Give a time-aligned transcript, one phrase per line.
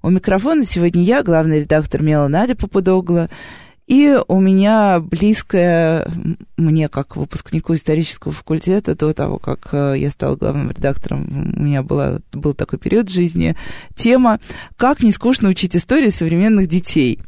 [0.00, 3.28] У микрофона сегодня я, главный редактор «Мела» Надя Попудогла.
[3.88, 6.06] И у меня близкая
[6.58, 11.82] мне, как выпускнику исторического факультета, до того, как э, я стала главным редактором, у меня
[11.82, 13.56] была, был такой период в жизни,
[13.96, 14.40] тема
[14.76, 17.18] «Как не скучно учить историю современных детей».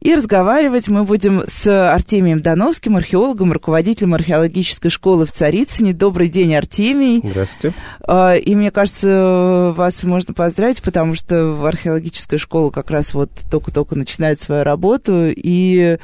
[0.00, 5.92] И разговаривать мы будем с Артемием Доновским, археологом, руководителем археологической школы в Царицыне.
[5.92, 7.20] Добрый день, Артемий.
[7.22, 7.76] Здравствуйте.
[8.00, 13.94] А, и мне кажется, вас можно поздравить, потому что археологическая школа как раз вот только-только
[13.94, 15.97] начинает свою работу, и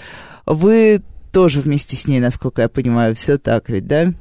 [0.47, 4.13] вы тоже вместе с ней, насколько я понимаю, все так ведь, да?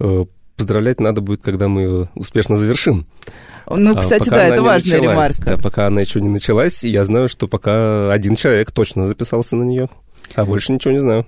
[0.00, 0.24] Э,
[0.56, 3.06] поздравлять надо будет, когда мы ее успешно завершим.
[3.68, 5.56] Ну, а кстати, а да, это важная началась, ремарка.
[5.56, 9.62] Да, пока она еще не началась, я знаю, что пока один человек точно записался на
[9.62, 9.88] нее,
[10.34, 11.26] а больше ничего не знаю.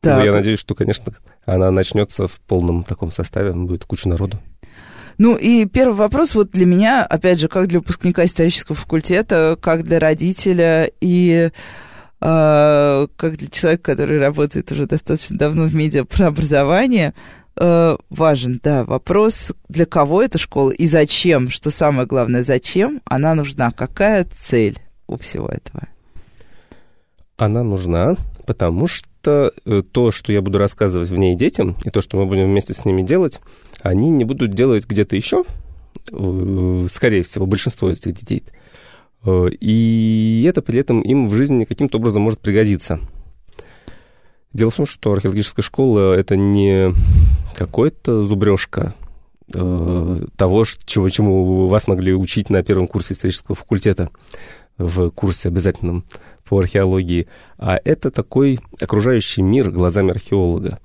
[0.00, 0.18] Так.
[0.18, 1.12] Но я надеюсь, что, конечно,
[1.46, 4.38] она начнется в полном таком составе, будет куча народу.
[5.18, 9.84] Ну и первый вопрос вот для меня, опять же, как для выпускника исторического факультета, как
[9.84, 11.50] для родителя и
[12.20, 17.12] как для человека, который работает уже достаточно давно в медиа про образование,
[17.56, 23.34] э, важен, да, вопрос, для кого эта школа и зачем, что самое главное, зачем она
[23.34, 25.88] нужна, какая цель у всего этого?
[27.36, 32.00] Она нужна, потому что э, то, что я буду рассказывать в ней детям, и то,
[32.00, 33.40] что мы будем вместе с ними делать,
[33.82, 35.44] они не будут делать где-то еще,
[36.12, 38.44] э, скорее всего, большинство этих детей.
[39.24, 43.00] Э, и это при этом им в жизни каким-то образом может пригодиться.
[44.52, 46.94] Дело в том, что археологическая школа— это не
[47.56, 48.94] какой-то зубрежка
[49.52, 54.10] э, того, чего, чему вас могли учить на первом курсе исторического факультета
[54.78, 56.04] в курсе обязательном
[56.44, 57.26] по археологии,
[57.58, 60.78] а это такой окружающий мир глазами археолога.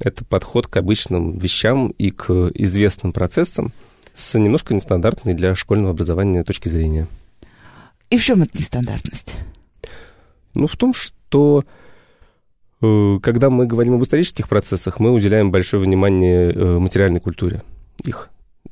[0.00, 3.72] Это подход к обычным вещам и к известным процессам
[4.14, 7.08] с немножко нестандартной для школьного образования точки зрения.
[8.10, 9.36] И в чем эта нестандартность?
[10.54, 11.64] Ну, в том, что
[12.80, 17.62] э, когда мы говорим об исторических процессах, мы уделяем большое внимание э, материальной культуре
[18.04, 18.30] их.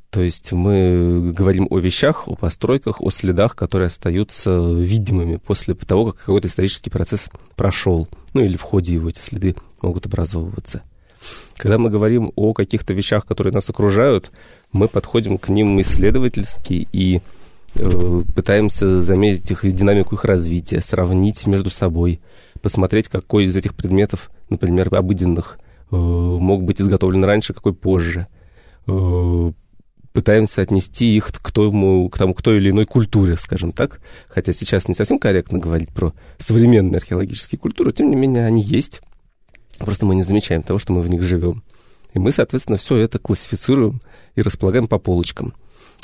[0.09, 6.05] То есть мы говорим о вещах, о постройках, о следах, которые остаются видимыми после того,
[6.05, 8.07] как какой-то исторический процесс прошел.
[8.33, 10.83] Ну или в ходе его эти следы могут образовываться.
[11.57, 14.31] Когда мы говорим о каких-то вещах, которые нас окружают,
[14.71, 17.21] мы подходим к ним исследовательски и
[17.75, 22.21] пытаемся заметить их динамику их развития, сравнить между собой,
[22.61, 25.59] посмотреть, какой из этих предметов, например, обыденных,
[25.91, 28.27] э, мог быть изготовлен раньше, какой позже.
[28.87, 29.51] Э,
[30.13, 33.99] пытаемся отнести их к тому, к тому, к той или иной культуре, скажем так.
[34.29, 39.01] Хотя сейчас не совсем корректно говорить про современные археологические культуры, тем не менее они есть.
[39.77, 41.63] Просто мы не замечаем того, что мы в них живем.
[42.13, 44.01] И мы, соответственно, все это классифицируем
[44.35, 45.53] и располагаем по полочкам.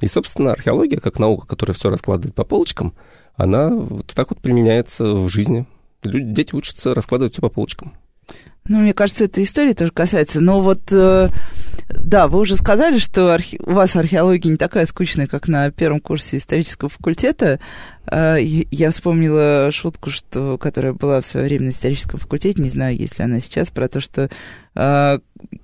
[0.01, 2.93] И, собственно, археология, как наука, которая все раскладывает по полочкам,
[3.35, 5.65] она вот так вот применяется в жизни.
[6.03, 7.93] Люди, дети учатся раскладывать все по полочкам.
[8.67, 10.39] Ну, мне кажется, эта история тоже касается.
[10.39, 11.29] Но вот, э,
[11.89, 13.57] да, вы уже сказали, что архе...
[13.65, 17.59] у вас археология не такая скучная, как на первом курсе исторического факультета.
[18.05, 22.95] Э, я вспомнила шутку, что, которая была в свое время на историческом факультете, не знаю,
[22.95, 24.29] есть ли она сейчас, про то, что
[24.75, 25.19] э,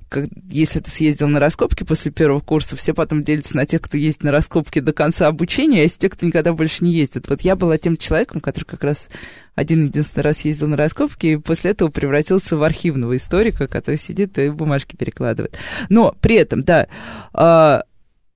[0.09, 3.97] как, если ты съездил на раскопки после первого курса, все потом делятся на тех, кто
[3.97, 7.27] ездит на раскопки до конца обучения, а есть те, кто никогда больше не ездит.
[7.27, 9.09] Вот я была тем человеком, который как раз
[9.55, 14.49] один-единственный раз ездил на раскопки, и после этого превратился в архивного историка, который сидит и
[14.49, 15.57] бумажки перекладывает.
[15.89, 16.87] Но при этом, да,
[17.33, 17.83] а,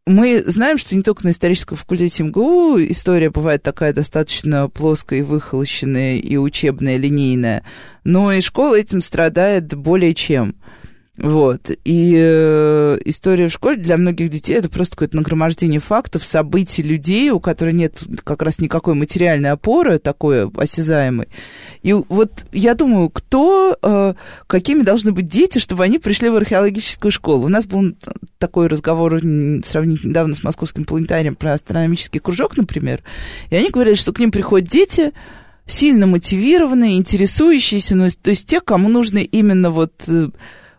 [0.07, 5.23] мы знаем, что не только на историческом факультете МГУ история бывает такая достаточно плоская и
[5.23, 7.63] выхолощенная, и учебная, линейная,
[8.03, 10.55] но и школа этим страдает более чем.
[11.21, 11.69] Вот.
[11.85, 17.29] И э, история в школе для многих детей это просто какое-то нагромождение фактов, событий, людей,
[17.29, 21.27] у которых нет как раз никакой материальной опоры такой осязаемой.
[21.83, 24.15] И вот я думаю, кто, э,
[24.47, 27.45] какими должны быть дети, чтобы они пришли в археологическую школу.
[27.45, 27.95] У нас был
[28.39, 33.03] такой разговор сравнительно недавно с московским планетарием про астрономический кружок, например,
[33.51, 35.11] и они говорят, что к ним приходят дети,
[35.67, 39.93] сильно мотивированные, интересующиеся, ну, то есть те, кому нужно именно вот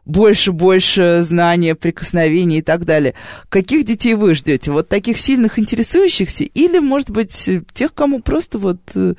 [0.07, 3.15] э, больше-больше знания, прикосновений и так далее.
[3.49, 4.71] Каких детей вы ждете?
[4.71, 9.15] Вот таких сильных интересующихся или, может быть, тех, кому просто вот э,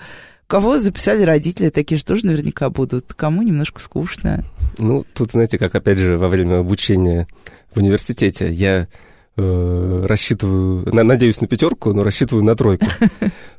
[0.48, 3.14] кого записали родители, такие же тоже наверняка будут.
[3.14, 4.44] Кому немножко скучно.
[4.78, 7.28] Ну, тут, знаете, как опять же во время обучения
[7.74, 8.88] в университете я
[9.36, 12.86] э, рассчитываю, на, надеюсь на пятерку, но рассчитываю на тройку.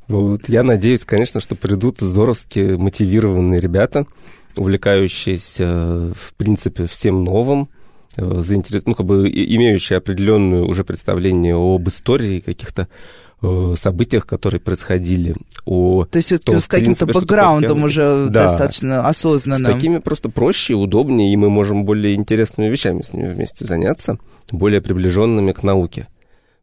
[0.06, 0.50] Вот.
[0.50, 4.05] Я надеюсь, конечно, что придут здоровски мотивированные ребята,
[4.56, 7.69] увлекающиеся, в принципе, всем новым,
[8.17, 8.87] э, заинтерес...
[8.87, 12.89] ну, как бы имеющие определенное уже представление об истории каких-то
[13.43, 15.35] э, событиях, которые происходили,
[15.67, 18.45] о То есть все-таки с каким-то бэкграундом уже да.
[18.45, 19.73] достаточно осознанным.
[19.73, 24.19] С такими просто проще, удобнее, и мы можем более интересными вещами с ними вместе заняться,
[24.53, 26.09] более приближенными к науке.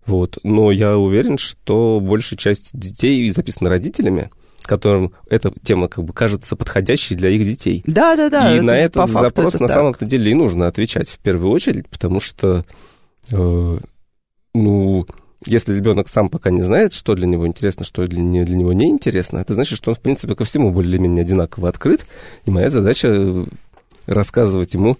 [0.05, 0.37] Вот.
[0.43, 4.29] Но я уверен, что большая часть детей записана родителями,
[4.71, 7.83] которым эта тема как бы кажется подходящей для их детей.
[7.85, 8.55] Да, да, да.
[8.55, 12.21] И на этот запрос это на самом-то деле и нужно отвечать в первую очередь, потому
[12.21, 12.63] что,
[13.31, 13.77] э,
[14.53, 15.05] ну,
[15.45, 18.71] если ребенок сам пока не знает, что для него интересно, что для, не, для него
[18.71, 22.05] не интересно, это значит, что он, в принципе, ко всему более-менее одинаково открыт,
[22.45, 23.45] и моя задача
[24.05, 24.97] рассказывать ему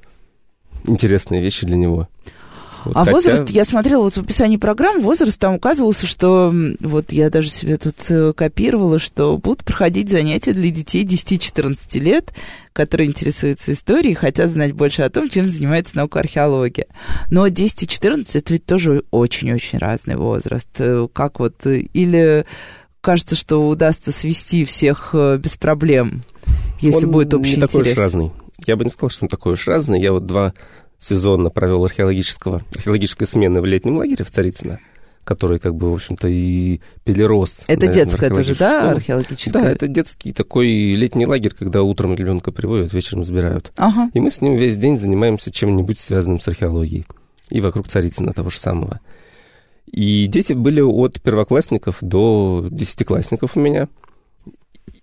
[0.83, 2.09] интересные вещи для него.
[2.85, 3.11] Вот, а хотя...
[3.11, 7.77] возраст, я смотрела вот в описании программ, возраст там указывался, что вот я даже себе
[7.77, 12.33] тут э, копировала, что будут проходить занятия для детей 10-14 лет,
[12.73, 16.87] которые интересуются историей, хотят знать больше о том, чем занимается наука археология.
[17.29, 20.69] Но 10 и 14 это ведь тоже очень-очень разный возраст.
[20.79, 22.45] Э, как вот, э, или
[23.01, 26.21] кажется, что удастся свести всех без проблем,
[26.79, 27.71] если он будет общий не интерес.
[27.71, 28.31] такой уж разный.
[28.65, 29.99] Я бы не сказал, что он такой уж разный.
[29.99, 30.53] Я вот два
[31.01, 34.79] сезонно провел археологического, археологической смены в летнем лагере в Царицыно,
[35.23, 37.61] который, как бы, в общем-то, и перерос.
[37.67, 39.63] Это наверное, детская тоже, да, археологическая?
[39.63, 43.73] Да, это детский такой летний лагерь, когда утром ребенка приводят, вечером забирают.
[43.77, 44.09] Ага.
[44.13, 47.05] И мы с ним весь день занимаемся чем-нибудь связанным с археологией.
[47.49, 49.01] И вокруг Царицына того же самого.
[49.91, 53.89] И дети были от первоклассников до десятиклассников у меня.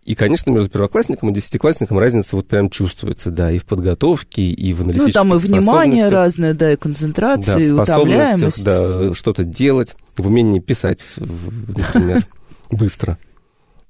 [0.08, 4.72] И, конечно, между первоклассником и десятиклассником разница вот прям чувствуется, да, и в подготовке, и
[4.72, 8.64] в аналитических Ну, там и внимание разное, да, и концентрация, да, и утомляемость.
[8.64, 12.24] Да, что-то делать, в умении писать, например,
[12.70, 13.18] быстро.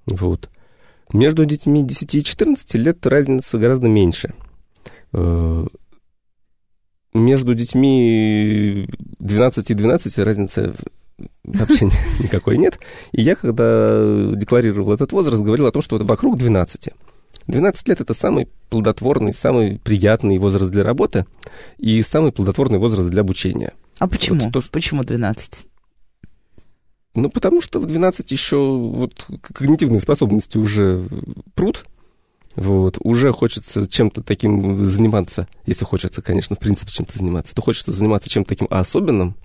[0.06, 0.50] Вот.
[1.12, 4.34] Между детьми 10 и 14 лет разница гораздо меньше.
[5.12, 5.66] Э,
[7.14, 8.88] между детьми
[9.20, 10.74] 12 и 12 разница
[11.44, 11.86] вообще
[12.20, 12.78] никакой нет.
[13.12, 16.90] И я, когда декларировал этот возраст, говорил о том, что вокруг 12.
[17.46, 21.24] 12 лет– это самый плодотворный, самый приятный возраст для работы
[21.78, 23.72] и самый плодотворный возраст для обучения.
[23.98, 24.44] А почему?
[24.44, 24.70] Вот то, что...
[24.70, 25.64] Почему 12?
[27.14, 31.02] Ну, потому что в 12 еще вот когнитивные способности уже
[31.54, 31.86] прут,
[32.54, 37.92] вот, уже хочется чем-то таким заниматься, если хочется, конечно, в принципе, чем-то заниматься, то хочется
[37.92, 39.36] заниматься чем-то таким особенным,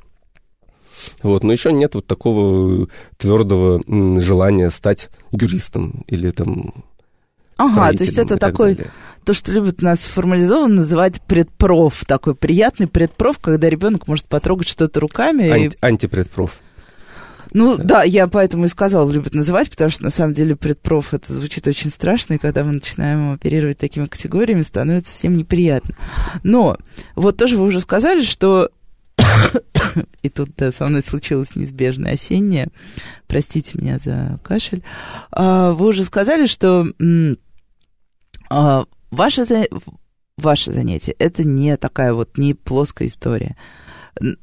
[1.22, 3.82] вот, но еще нет вот такого твердого
[4.22, 6.74] желания стать юристом или там
[7.58, 8.92] Ага, то есть это такой, далее.
[9.26, 15.00] то, что любят нас формализованно называть предпроф, такой приятный предпроф, когда ребенок может потрогать что-то
[15.00, 15.50] руками.
[15.50, 15.86] Анти, и...
[15.86, 16.60] Антипредпроф.
[17.54, 17.84] Ну да.
[17.84, 21.68] да, я поэтому и сказала, любят называть, потому что на самом деле предпроф это звучит
[21.68, 25.96] очень страшно, и когда мы начинаем оперировать такими категориями, становится совсем неприятно.
[26.44, 26.78] Но
[27.16, 28.72] вот тоже вы уже сказали, что
[30.22, 32.70] и тут да, со мной случилось неизбежное осеннее.
[33.28, 34.84] Простите меня за кашель.
[35.32, 36.86] А, вы уже сказали, что
[38.50, 39.46] а, ваше,
[40.38, 43.56] ваше занятие это не такая вот не плоская история.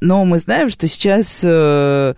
[0.00, 2.14] Но мы знаем, что сейчас э,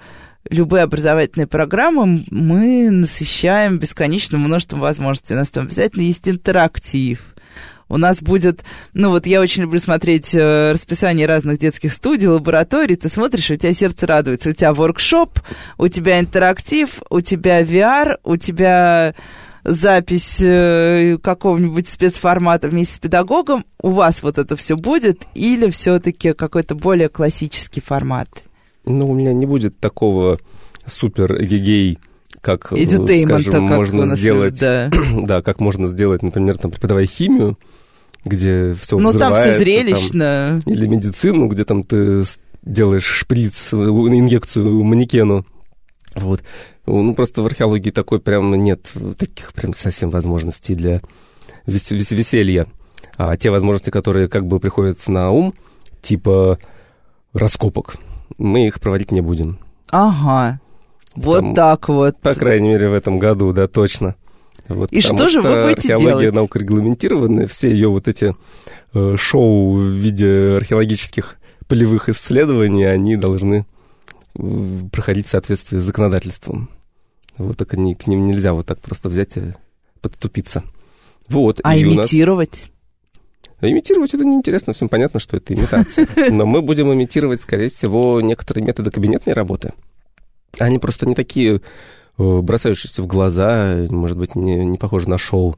[0.48, 5.34] любые образовательные программы мы насыщаем бесконечным множеством возможностей.
[5.34, 7.31] У нас там обязательно есть интерактив
[7.88, 12.96] у нас будет, ну вот я очень люблю смотреть э, расписание разных детских студий, лабораторий.
[12.96, 14.50] Ты смотришь, у тебя сердце радуется.
[14.50, 15.38] У тебя воркшоп,
[15.78, 19.14] у тебя интерактив, у тебя VR, у тебя
[19.64, 23.64] запись э, какого-нибудь спецформата вместе с педагогом.
[23.80, 28.28] У вас вот это все будет или все-таки какой-то более классический формат?
[28.84, 30.38] Ну, у меня не будет такого
[30.86, 31.98] супер эгегей
[32.42, 34.90] как, э, скажем, как можно сделать, да.
[35.22, 37.56] да, как можно сделать, например, там, преподавая химию,
[38.24, 40.60] где все Ну, там все зрелищно.
[40.64, 42.24] Там, или медицину, где там ты
[42.62, 45.46] делаешь шприц, инъекцию манекену.
[46.14, 46.42] Вот.
[46.86, 51.00] Ну, просто в археологии такой прям нет таких прям совсем возможностей для
[51.66, 52.66] вес вес веселья.
[53.16, 55.54] А те возможности, которые как бы приходят на ум,
[56.00, 56.58] типа
[57.32, 57.96] раскопок,
[58.36, 59.58] мы их проводить не будем.
[59.90, 60.60] Ага.
[61.14, 62.18] Вот Там, так вот.
[62.20, 64.16] По крайней мере, в этом году, да, точно.
[64.68, 66.34] Вот, и что же вы будете археология делать?
[66.34, 68.34] наука регламентированная, все ее вот эти
[68.94, 73.66] э, шоу в виде археологических полевых исследований, они должны
[74.34, 74.42] э,
[74.92, 76.70] проходить в соответствии с законодательством.
[77.38, 79.54] Вот так они, к ним нельзя вот так просто взять и
[80.00, 80.62] подступиться.
[81.28, 81.60] Вот.
[81.64, 82.70] А и имитировать?
[83.60, 83.70] Нас...
[83.70, 86.06] Имитировать это неинтересно, всем понятно, что это имитация.
[86.30, 89.72] Но мы будем имитировать, скорее всего, некоторые методы кабинетной работы.
[90.58, 91.60] Они просто не такие
[92.18, 95.56] э, бросающиеся в глаза, может быть, не, не похожи на шоу.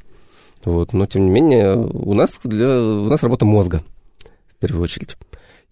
[0.64, 0.92] Вот.
[0.92, 3.82] Но, тем не менее, у нас, для, у нас работа мозга,
[4.56, 5.16] в первую очередь.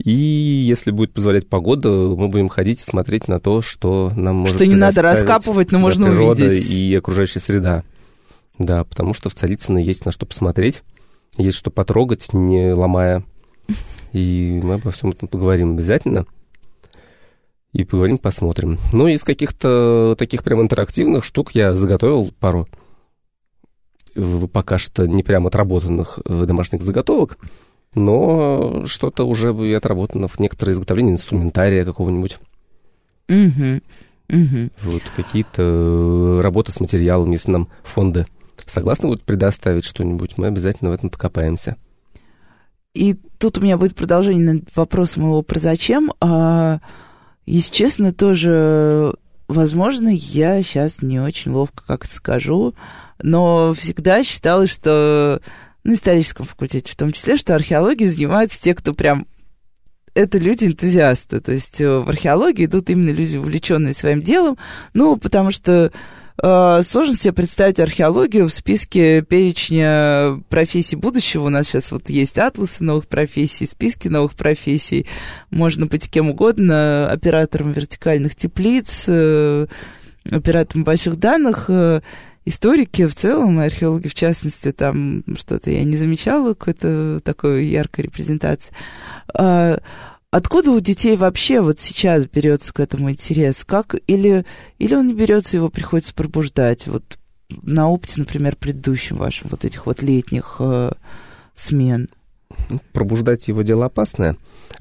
[0.03, 4.57] И если будет позволять погода, мы будем ходить и смотреть на то, что нам может
[4.57, 6.71] Что не надо раскапывать, но можно природа увидеть.
[6.71, 7.85] и окружающая среда.
[8.59, 10.83] Да, потому что в Царицыно есть на что посмотреть,
[11.37, 13.25] есть что потрогать, не ломая.
[14.13, 16.27] И мы обо всем этом поговорим обязательно.
[17.73, 18.79] И поговорим, посмотрим.
[18.93, 22.69] Ну, из каких-то таких прям интерактивных штук я заготовил пару
[24.53, 27.39] пока что не прям отработанных э, домашних заготовок,
[27.95, 32.39] но что-то уже и отработано в некоторые изготовления инструментария какого-нибудь.
[33.29, 33.81] Угу.
[34.29, 34.71] Угу.
[34.83, 38.27] Вот какие-то э, работы с материалом, если нам фонды
[38.67, 41.77] согласны будут предоставить что-нибудь, мы обязательно в этом покопаемся.
[42.95, 46.13] И тут у меня будет продолжение на вопрос моего про зачем.
[46.21, 46.81] А,
[47.47, 49.15] если честно, тоже,
[49.49, 52.75] возможно, я сейчас не очень ловко как скажу,
[53.23, 55.41] но всегда считала, что
[55.85, 59.27] на историческом факультете в том числе, что археологией занимаются те, кто прям
[60.15, 61.41] это люди-энтузиасты.
[61.41, 64.59] То есть э, в археологии идут именно люди, увлеченные своим делом.
[64.95, 65.91] Ну, потому что
[66.43, 71.45] сложно себе представить археологию в списке перечня профессий будущего.
[71.45, 75.07] У нас сейчас вот есть атласы новых профессий, списки новых профессий.
[75.51, 79.67] Можно быть кем угодно, оператором вертикальных теплиц, э,
[80.29, 81.67] оператором больших данных.
[81.69, 82.01] Э,
[82.45, 88.73] историки в целом, археологи в частности, там что-то я не замечала, какой-то такой яркой репрезентации.
[90.33, 93.65] Откуда у детей вообще вот сейчас берется к этому интерес?
[93.65, 94.47] Как, или,
[94.79, 96.87] или он не берется, его приходится пробуждать?
[96.87, 97.19] Вот
[97.61, 100.93] на опыте, например, предыдущем вашем, вот этих вот летних э,
[101.55, 102.09] смен.
[102.95, 104.39] Пробуждать его дело опасное.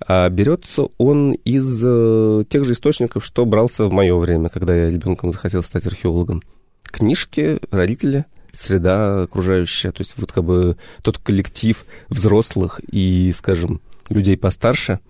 [0.08, 4.89] А берется он из э, тех же источников, что брался в мое время, когда я
[4.89, 6.41] ребенком захотел стать археологом
[6.84, 14.38] книжки, родители, среда окружающая, то есть вот как бы тот коллектив взрослых и, скажем, людей
[14.38, 15.01] постарше,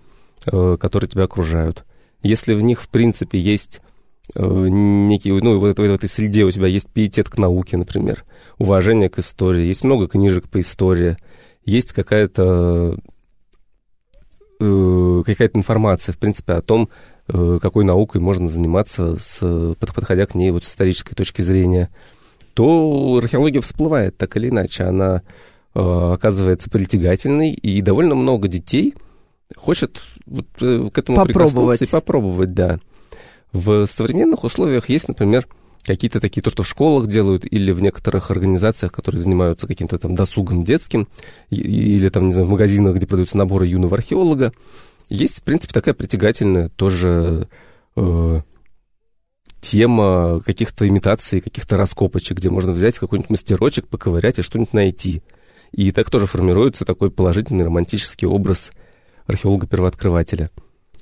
[0.46, 1.86] которые тебя окружают.
[2.24, 3.82] Если в них, в принципе, есть
[4.36, 8.26] э, некий, ну, вот в этой среде у тебя есть пиетет к науке, например,
[8.58, 11.18] уважение к истории, есть много книжек по истории,
[11.66, 12.98] есть какая-то
[14.60, 16.90] э, какая-то информация, в принципе, о том,
[17.34, 21.90] Э, какой наукой можно заниматься, с, подходя к ней вот с исторической точки зрения,
[22.54, 24.84] то археология всплывает так или иначе.
[24.84, 25.22] Она
[25.74, 28.96] э, оказывается притягательной, и довольно много детей
[29.56, 31.82] хочет вот, э, к этому попробовать.
[31.82, 32.80] и попробовать, да.
[33.54, 35.48] В современных условиях есть, например,
[35.84, 40.16] какие-то такие, то, что в школах делают, или в некоторых организациях, которые занимаются каким-то там
[40.16, 41.08] досугом детским,
[41.50, 44.54] или там, не знаю, в магазинах, где продаются наборы юного археолога,
[45.10, 47.48] есть, в принципе, такая притягательная тоже
[47.98, 48.42] э,
[49.60, 55.22] тема каких-то имитаций, каких-то раскопочек, где можно взять какой-нибудь мастерочек, поковырять и что-нибудь найти.
[55.72, 58.72] И так тоже формируется такой положительный романтический образ
[59.32, 60.50] археолога-первооткрывателя.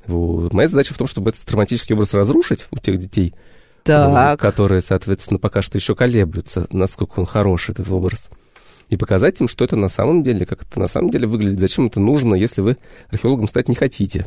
[0.07, 0.53] Вот.
[0.53, 3.35] Моя задача в том, чтобы этот романтический образ разрушить у тех детей,
[3.83, 4.39] так.
[4.39, 8.29] которые, соответственно, пока что еще колеблются, насколько он хороший, этот образ
[8.89, 11.87] и показать им, что это на самом деле, как это на самом деле выглядит, зачем
[11.87, 12.77] это нужно, если вы
[13.11, 14.25] археологом стать не хотите.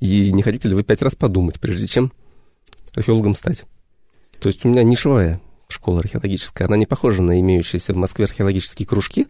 [0.00, 2.12] И не хотите ли вы пять раз подумать, прежде чем
[2.94, 3.64] археологом стать.
[4.40, 8.86] То есть у меня нишевая школа археологическая, она не похожа на имеющиеся в Москве археологические
[8.86, 9.26] кружки,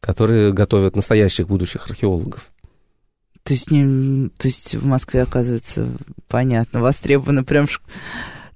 [0.00, 2.50] которые готовят настоящих будущих археологов.
[3.44, 5.88] То есть, не, то есть в Москве, оказывается,
[6.28, 7.66] понятно, востребовано прям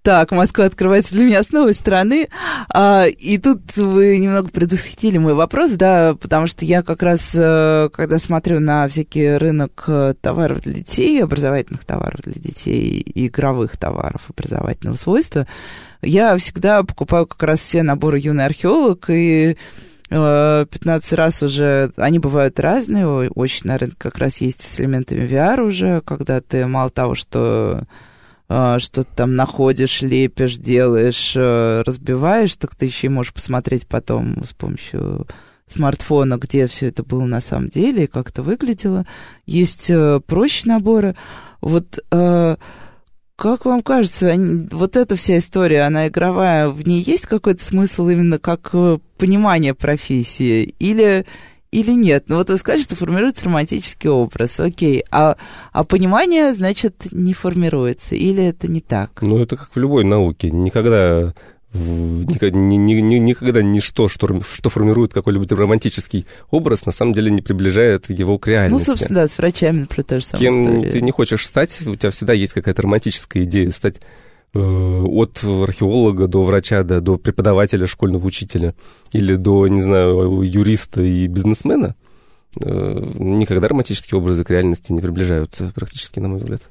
[0.06, 2.28] так, Москва открывается для меня с новой стороны.
[2.72, 7.88] А, и тут вы немного предусхитили мой вопрос, да, потому что я как раз, э,
[7.92, 14.22] когда смотрю на всякий рынок э, товаров для детей, образовательных товаров для детей игровых товаров
[14.28, 15.48] образовательного свойства,
[16.02, 19.56] я всегда покупаю как раз все наборы «Юный археолог» и
[20.08, 25.26] 15 э, раз уже, они бывают разные, очень на рынке как раз есть с элементами
[25.26, 27.86] VR уже, когда ты мало того, что
[28.48, 33.88] а, что ты там находишь, лепишь, делаешь, э, разбиваешь, так ты еще и можешь посмотреть
[33.88, 35.26] потом с помощью
[35.66, 39.04] смартфона, где все это было на самом деле и как это выглядело.
[39.46, 41.16] Есть э, проще наборы.
[41.60, 42.56] Вот э,
[43.36, 44.34] как вам кажется,
[44.72, 48.72] вот эта вся история, она игровая, в ней есть какой-то смысл именно как
[49.18, 50.74] понимание профессии?
[50.78, 51.26] Или,
[51.70, 52.24] или нет.
[52.28, 55.36] Ну вот вы скажете, что формируется романтический образ, окей, а,
[55.72, 59.20] а понимание, значит, не формируется, или это не так?
[59.20, 60.50] Ну это как в любой науке.
[60.50, 61.34] Никогда
[61.76, 67.42] никогда, ни, ни, никогда ничто, что, что формирует какой-либо романтический образ, на самом деле не
[67.42, 68.88] приближает его к реальности.
[68.88, 70.92] Ну, собственно, да, с врачами, например, тоже самое Кем история.
[70.92, 74.00] ты не хочешь стать, у тебя всегда есть какая-то романтическая идея стать
[74.54, 78.74] э, от археолога до врача, да, до преподавателя, школьного учителя
[79.12, 81.94] или до, не знаю, юриста и бизнесмена.
[82.62, 86.62] Э, никогда романтические образы к реальности не приближаются практически, на мой взгляд.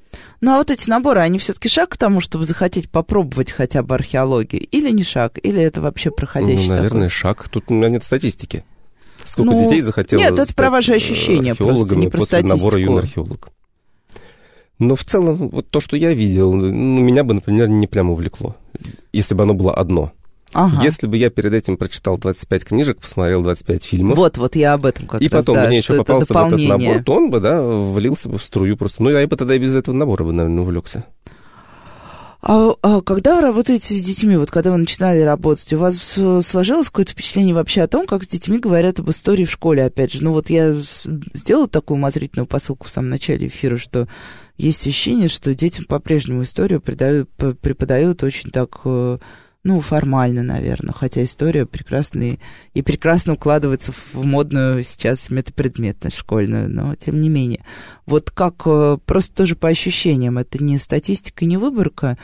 [0.41, 3.93] Ну, а вот эти наборы, они все-таки шаг к тому, чтобы захотеть попробовать хотя бы
[3.95, 4.63] археологию?
[4.71, 5.37] Или не шаг?
[5.43, 7.09] Или это вообще проходящий Ну, наверное, такой?
[7.09, 7.49] шаг.
[7.49, 8.65] Тут у меня нет статистики.
[9.23, 12.57] Сколько Ну, детей захотело нет, это про ваши э, ощущения просто, не про после набора
[12.57, 12.79] статистику.
[12.79, 13.49] юный археолог.
[14.77, 18.55] Но в целом, вот то, что я видел, ну, меня бы, например, не прямо увлекло,
[19.13, 20.11] если бы оно было одно.
[20.53, 20.81] Ага.
[20.83, 24.85] Если бы я перед этим прочитал 25 книжек, посмотрел 25 фильмов, Вот, вот я об
[24.85, 27.39] этом как и раз, потом да, мне еще попался бы этот набор, то он бы,
[27.41, 29.03] да, влился бы в струю просто.
[29.03, 31.05] Ну, я бы тогда и без этого набора бы, наверное, увлекся.
[32.47, 36.41] А, а когда вы работаете с детьми, вот когда вы начинали работать, у вас с-
[36.43, 40.11] сложилось какое-то впечатление вообще о том, как с детьми говорят об истории в школе, опять
[40.13, 40.23] же?
[40.23, 40.75] Ну вот я
[41.33, 44.07] сделала такую умозрительную посылку в самом начале эфира, что
[44.57, 49.17] есть ощущение, что детям по-прежнему историю придают, п- преподают очень так, э,
[49.65, 52.39] ну, формально, наверное, хотя история прекрасно и,
[52.75, 57.65] и прекрасно укладывается в модную сейчас метапредметность школьную, но тем не менее.
[58.05, 62.15] Вот как, э, просто тоже по ощущениям, это не статистика, не выборка,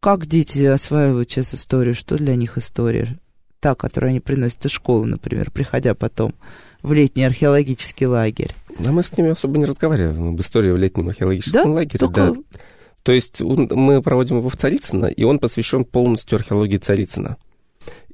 [0.00, 3.16] как дети осваивают сейчас историю, что для них история?
[3.60, 6.34] Та, которую они приносят из школы, например, приходя потом
[6.82, 8.50] в летний археологический лагерь.
[8.84, 11.70] А мы с ними особо не разговариваем об истории в летнем археологическом Да?
[11.70, 11.98] лагере.
[12.00, 12.58] Только Да.
[13.02, 17.36] То есть он- мы проводим его в Царицыно, и он посвящен полностью археологии Царицына.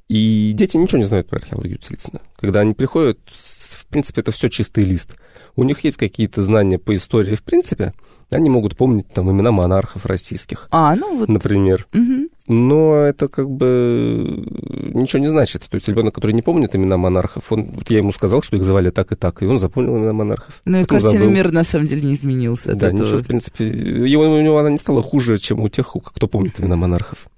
[0.08, 2.20] И дети ничего не знают про археологию Царицына.
[2.36, 5.16] Когда они приходят, в принципе, это все чистый лист.
[5.56, 7.94] У них есть какие-то знания по истории, в принципе.
[8.30, 11.28] Они могут помнить там имена монархов российских, А, ну вот.
[11.28, 11.86] например.
[11.92, 12.28] мгм.
[12.46, 14.44] Но это как бы
[14.92, 15.62] ничего не значит.
[15.62, 18.64] То есть ребенок, который не помнит имена монархов, он, вот я ему сказал, что их
[18.64, 20.60] звали так и так, и он запомнил имена монархов.
[20.66, 21.30] Ну и картина забыл.
[21.30, 23.02] мира на самом деле не изменился Да, этого.
[23.02, 26.60] ничего, в принципе, его, у него она не стала хуже, чем у тех, кто помнит
[26.60, 27.28] имена монархов.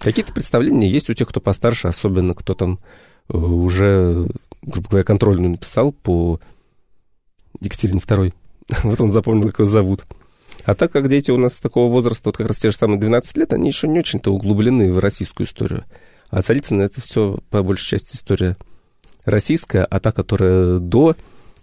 [0.00, 2.80] Какие-то представления есть у тех, кто постарше, особенно кто там
[3.28, 4.26] э, уже,
[4.62, 6.40] грубо говоря, контрольную написал по
[7.60, 8.32] Екатерине II.
[8.82, 10.04] вот он запомнил, как его зовут.
[10.64, 13.36] А так как дети у нас такого возраста, вот как раз те же самые 12
[13.36, 15.84] лет, они еще не очень-то углублены в российскую историю.
[16.30, 18.56] А Царицына это все, по большей части, история
[19.24, 21.16] российская, а та, которая до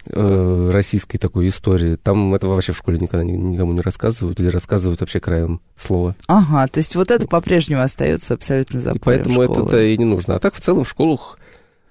[0.06, 4.48] э, российской такой истории, там этого вообще в школе никогда ни- никому не рассказывают или
[4.50, 6.16] рассказывают вообще краем слова.
[6.28, 10.36] Ага, то есть вот это по-прежнему остается абсолютно за И поэтому это и не нужно.
[10.36, 11.40] А так в целом в школах,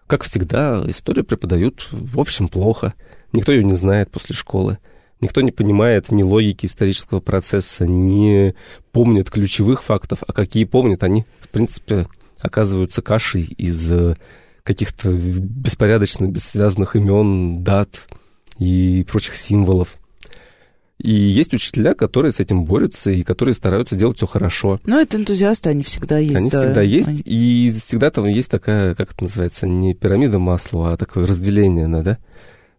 [0.06, 2.94] как всегда, историю преподают, в общем, плохо.
[3.32, 4.78] Никто ее не знает после школы.
[5.20, 8.54] Никто не понимает ни логики исторического процесса, не
[8.92, 12.06] помнит ключевых фактов, а какие помнят, они, в принципе,
[12.40, 14.16] оказываются кашей из э,
[14.62, 18.06] каких-то беспорядочно бессвязных имен, дат
[18.58, 19.96] и прочих символов.
[20.98, 24.80] И есть учителя, которые с этим борются и которые стараются делать все хорошо.
[24.84, 26.34] Ну, это энтузиасты, они всегда есть.
[26.34, 26.58] Они да.
[26.58, 30.96] всегда есть, Они- и всегда там есть такая, как это называется, не пирамида масла, а
[30.96, 32.18] такое разделение на, да,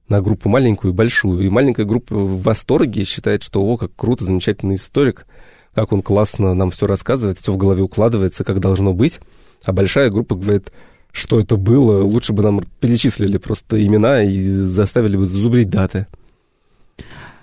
[0.10, 1.41] на группу маленькую и большую.
[1.41, 5.26] И маленькая группа в восторге считает, что, о, как круто, замечательный историк,
[5.74, 9.19] как он классно нам все рассказывает, все в голове укладывается, как должно быть.
[9.63, 10.72] А большая группа говорит,
[11.12, 16.08] что это было, лучше бы нам перечислили просто имена и заставили бы зубрить даты.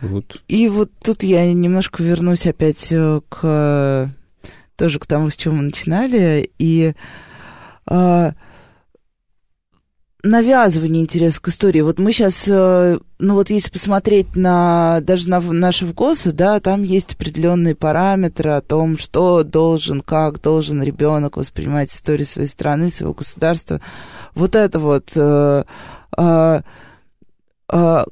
[0.01, 0.43] Вот.
[0.49, 4.13] И вот тут я немножко вернусь опять э, к
[4.77, 6.95] тоже к тому, с чего мы начинали, и
[7.89, 8.33] э,
[10.23, 11.81] навязывание интереса к истории.
[11.83, 17.15] Вот мы сейчас, ну вот если посмотреть на даже на наши ВГОСы, да, там есть
[17.15, 23.81] определенные параметры о том, что должен, как должен ребенок воспринимать историю своей страны, своего государства.
[24.35, 25.13] Вот это вот.
[25.15, 25.65] э,
[26.17, 26.61] э,
[27.73, 28.05] э,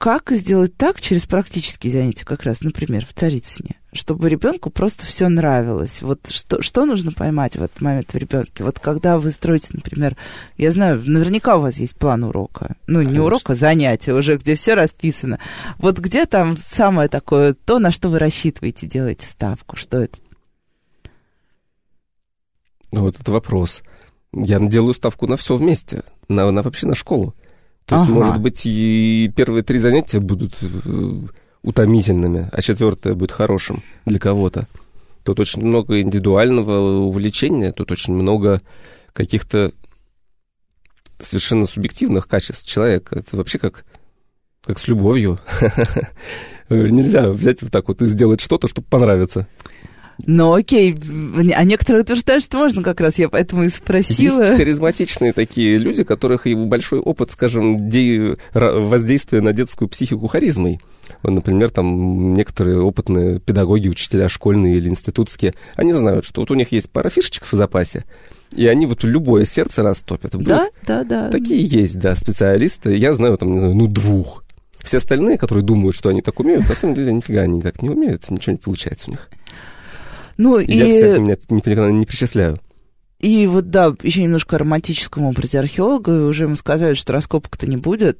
[0.00, 5.28] как сделать так через практические занятия, как раз, например, в Царицыне, чтобы ребенку просто все
[5.28, 6.02] нравилось?
[6.02, 8.64] Вот что, что нужно поймать в этот момент в ребенке?
[8.64, 10.16] Вот когда вы строите, например,
[10.56, 12.76] я знаю, наверняка у вас есть план урока.
[12.86, 13.24] Ну, не Конечно.
[13.24, 15.38] урока, а занятия уже, где все расписано.
[15.78, 19.76] Вот где там самое такое, то, на что вы рассчитываете, делаете ставку?
[19.76, 20.18] Что это?
[22.92, 23.82] Ну, Вот это вопрос.
[24.32, 27.34] Я делаю ставку на все вместе, на, на вообще на школу.
[27.86, 28.14] То есть, Ага.
[28.14, 31.20] может быть, и первые три занятия будут э,
[31.62, 34.66] утомительными, а четвертое будет хорошим для кого-то.
[35.24, 38.62] Тут очень много индивидуального увлечения, тут очень много
[39.12, 39.72] каких-то
[41.18, 43.18] совершенно субъективных качеств человека.
[43.18, 43.84] Это вообще как,
[44.64, 45.38] как с любовью.
[46.70, 49.46] Нельзя взять вот так вот и сделать что-то, чтобы понравиться.
[50.26, 50.94] Ну, окей.
[51.54, 53.18] А некоторые утверждают, что можно как раз.
[53.18, 54.40] Я поэтому и спросила.
[54.40, 58.36] Есть харизматичные такие люди, у которых и большой опыт, скажем, де...
[58.52, 60.80] воздействия на детскую психику харизмой.
[61.22, 66.72] Например, там некоторые опытные педагоги, учителя школьные или институтские, они знают, что вот у них
[66.72, 68.04] есть пара фишечек в запасе,
[68.54, 70.32] и они вот любое сердце растопят.
[70.36, 71.28] Да, да, да.
[71.28, 72.96] Такие есть, да, специалисты.
[72.96, 74.44] Я знаю, там, не знаю, ну, двух.
[74.82, 77.90] Все остальные, которые думают, что они так умеют, на самом деле нифига они так не
[77.90, 79.28] умеют, ничего не получается у них.
[80.40, 80.72] Ну, и...
[80.72, 81.36] Я, кстати, меня
[81.90, 82.58] не, не причисляю.
[83.18, 86.26] И вот, да, еще немножко о романтическом образе археолога.
[86.26, 88.18] Уже мы сказали, что раскопок-то не будет.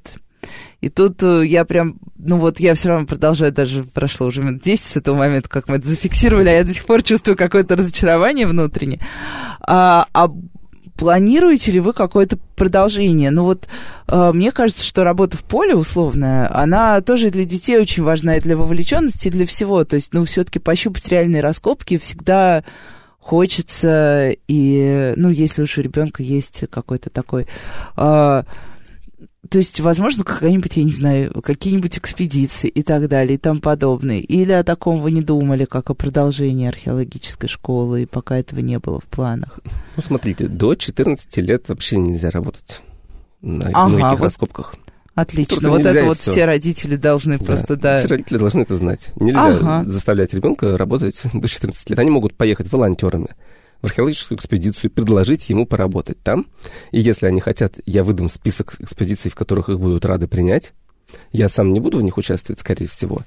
[0.83, 4.63] И тут э, я прям, ну вот я все равно продолжаю, даже прошло уже минут
[4.63, 7.77] 10 с этого момента, как мы это зафиксировали, а я до сих пор чувствую какое-то
[7.77, 9.01] разочарование внутреннее.
[9.61, 10.31] А, а
[10.97, 13.31] планируете ли вы какое-то продолжение?
[13.31, 13.69] Ну вот
[14.09, 18.41] э, мне кажется, что работа в поле условная, она тоже для детей очень важна, и
[18.41, 19.85] для вовлеченности, и для всего.
[19.85, 22.65] То есть, ну, все-таки пощупать реальные раскопки всегда
[23.19, 27.47] хочется, и, ну, если уж у ребенка есть какой-то такой...
[27.97, 28.45] Э,
[29.51, 34.21] то есть, возможно, какая-нибудь, я не знаю, какие-нибудь экспедиции и так далее, и там подобное.
[34.21, 38.79] Или о таком вы не думали, как о продолжении археологической школы, и пока этого не
[38.79, 39.59] было в планах?
[39.97, 42.83] Ну, смотрите, до 14 лет вообще нельзя работать
[43.43, 44.25] на ага, многих вот.
[44.27, 44.77] раскопках.
[45.17, 45.69] Отлично.
[45.69, 46.31] Вот это вот все.
[46.31, 47.45] все родители должны да.
[47.45, 47.99] просто, да.
[47.99, 49.11] Все родители должны это знать.
[49.17, 49.83] Нельзя ага.
[49.85, 51.99] заставлять ребенка работать до 14 лет.
[51.99, 53.31] Они могут поехать волонтерами
[53.83, 56.47] в археологическую экспедицию предложить ему поработать там.
[56.93, 60.73] И если они хотят, я выдам список экспедиций, в которых их будут рады принять.
[61.33, 63.23] Я сам не буду в них участвовать, скорее всего.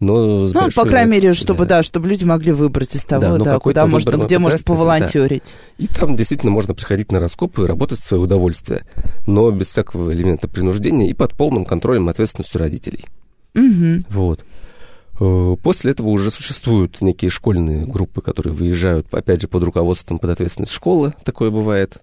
[0.00, 1.82] Но ну, по крайней мере, чтобы, да.
[1.82, 5.54] чтобы люди могли выбрать из того, да, да куда можно, где можно поволонтерить.
[5.78, 5.84] Да.
[5.84, 8.82] И там действительно можно приходить на раскопы и работать в свое удовольствие,
[9.26, 13.04] но без всякого элемента принуждения и под полным контролем и ответственностью родителей.
[13.54, 14.04] Угу.
[14.10, 14.44] Вот.
[15.20, 20.30] Э, после этого уже существуют некие школьные группы, которые выезжают, опять же, под руководством, под
[20.30, 21.14] ответственность школы.
[21.24, 21.98] Такое бывает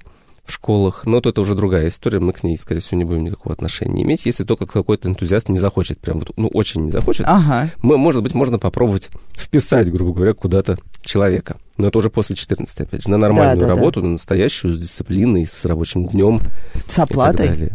[0.46, 1.06] в школах.
[1.06, 4.26] Но это уже другая история, мы к ней, скорее всего, не будем никакого отношения иметь,
[4.26, 7.26] если только какой-то энтузиаст не захочет, прям вот, ну, очень не захочет.
[7.28, 7.72] Ага.
[7.82, 11.58] Мы, может быть, можно попробовать вписать, грубо говоря, куда-то человека.
[11.78, 14.08] Но это уже после 14, опять же, на нормальную да, да, работу, да.
[14.08, 16.42] на настоящую, с дисциплиной, с рабочим днем.
[16.88, 17.72] С оплатой?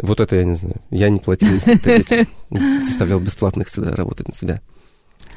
[0.00, 0.76] Вот это я не знаю.
[0.90, 1.58] Я не платил
[2.82, 4.60] Заставлял бесплатных всегда работать на себя.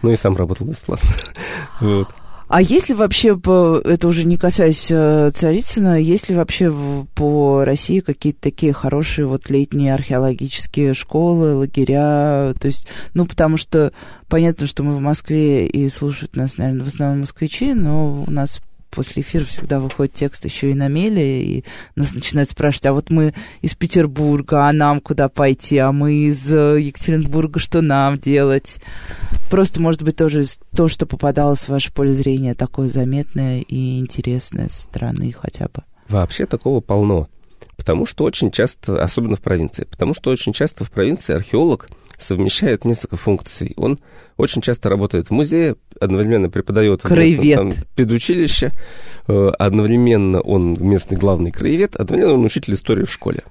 [0.01, 1.09] Ну и сам работал бесплатно.
[1.81, 2.09] вот.
[2.49, 6.73] А если вообще, это уже не касаясь э, Царицына, есть ли вообще
[7.13, 12.55] по России какие-то такие хорошие вот летние археологические школы, лагеря?
[12.59, 13.93] То есть, ну, потому что
[14.27, 18.59] понятно, что мы в Москве и слушают нас, наверное, в основном москвичи, но у нас
[18.89, 23.09] после эфира всегда выходит текст еще и на меле, и нас начинают спрашивать, а вот
[23.09, 28.77] мы из Петербурга, а нам куда пойти, а мы из э, Екатеринбурга, что нам делать?
[29.49, 34.69] Просто, может быть, тоже то, что попадалось в ваше поле зрения, такое заметное и интересное
[34.69, 35.83] со стороны хотя бы.
[36.07, 37.29] Вообще такого полно.
[37.75, 42.85] Потому что очень часто, особенно в провинции, потому что очень часто в провинции археолог совмещает
[42.85, 43.73] несколько функций.
[43.77, 43.99] Он
[44.37, 48.71] очень часто работает в музее, одновременно преподает в местном там, педучилище,
[49.27, 53.43] э, одновременно он местный главный краевед, одновременно он учитель истории в школе.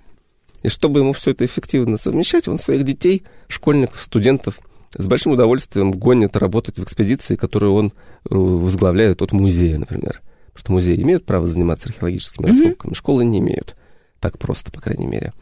[0.62, 4.58] И чтобы ему все это эффективно совмещать, он своих детей, школьников, студентов
[4.96, 10.22] с большим удовольствием гонит работать в экспедиции, которую он э, возглавляет от музея, например.
[10.46, 12.62] Потому что музеи имеют право заниматься археологическими mm-hmm.
[12.62, 13.76] раскопками, школы не имеют.
[14.18, 15.32] Так просто, по крайней мере.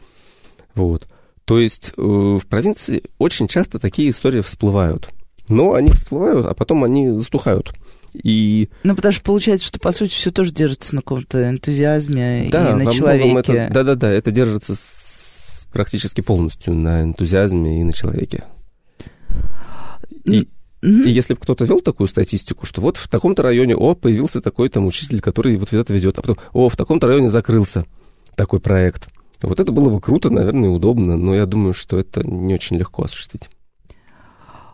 [0.75, 1.07] Вот.
[1.47, 5.07] То есть э, в провинции очень часто такие истории всплывают.
[5.47, 7.71] Но они всплывают, а потом они затухают.
[8.13, 8.67] И...
[8.83, 12.73] Ну, потому что получается, что, по сути, все тоже держится на каком-то энтузиазме да, и
[12.73, 13.69] на человеке.
[13.71, 18.43] Да-да-да, это держится с, практически полностью на энтузиазме и на человеке.
[20.25, 20.49] И,
[20.81, 21.05] mm-hmm.
[21.05, 24.67] и если бы кто-то вел такую статистику, что вот в таком-то районе, о, появился такой
[24.67, 27.85] там учитель, который вот это ведет, а потом, о, в таком-то районе закрылся
[28.35, 29.07] такой проект.
[29.41, 33.03] Вот это было бы круто, наверное, удобно, но я думаю, что это не очень легко
[33.03, 33.49] осуществить.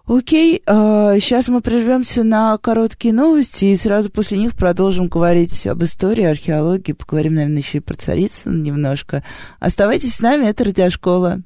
[0.05, 5.81] Окей, э, сейчас мы прервемся на короткие новости и сразу после них продолжим говорить об
[5.83, 9.23] истории, археологии, поговорим, наверное, еще и про Царицына немножко.
[9.61, 11.41] Оставайтесь с нами, это Радиошкола.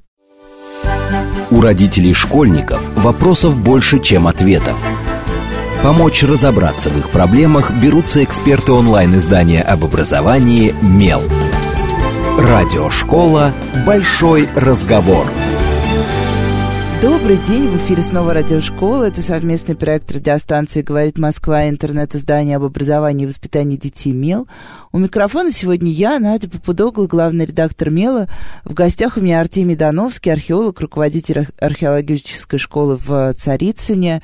[1.52, 4.76] У родителей школьников вопросов больше, чем ответов.
[5.82, 11.22] Помочь разобраться в их проблемах берутся эксперты онлайн-издания об образовании «Мел».
[12.38, 13.52] Радиошкола
[13.84, 15.26] «Большой разговор».
[17.02, 19.08] Добрый день, в эфире снова радиошкола.
[19.08, 24.46] Это совместный проект радиостанции «Говорит Москва» интернет-издание об образовании и воспитании детей «Мел».
[24.92, 28.28] У микрофона сегодня я, Надя Попудогла, главный редактор «Мела».
[28.62, 34.22] В гостях у меня Артемий Дановский, археолог, руководитель археологической школы в Царицыне,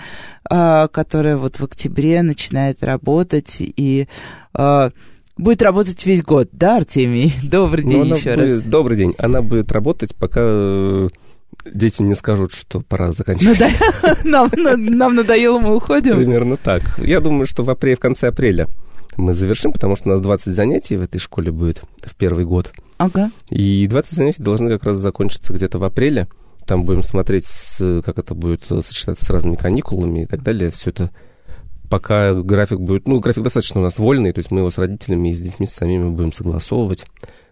[0.48, 4.06] а, которая вот в октябре начинает работать и
[4.52, 4.92] а,
[5.36, 7.32] будет работать весь год, да, Артемий?
[7.42, 8.62] Добрый день Ну, еще будет- раз.
[8.64, 9.14] Добрый день.
[9.18, 11.08] Она будет работать, пока э,
[11.72, 13.60] дети не скажут, что пора заканчивать.
[13.60, 14.50] Нада- Нам,
[14.96, 16.16] нам надоело, мы уходим.
[16.16, 16.82] Примерно так.
[16.98, 18.68] Я думаю, что в, апреле, в конце апреля
[19.16, 22.72] мы завершим, потому что у нас 20 занятий в этой школе будет в первый год.
[22.98, 23.30] Ага.
[23.50, 26.26] И 20 занятий должны как раз закончиться где-то в апреле.
[26.66, 27.46] Там будем смотреть,
[27.78, 30.70] как это будет сочетаться с разными каникулами и так далее.
[30.70, 31.10] Все это
[31.94, 33.06] пока график будет...
[33.06, 35.64] Ну, график достаточно у нас вольный, то есть мы его с родителями и с детьми
[35.64, 37.06] с самими будем согласовывать.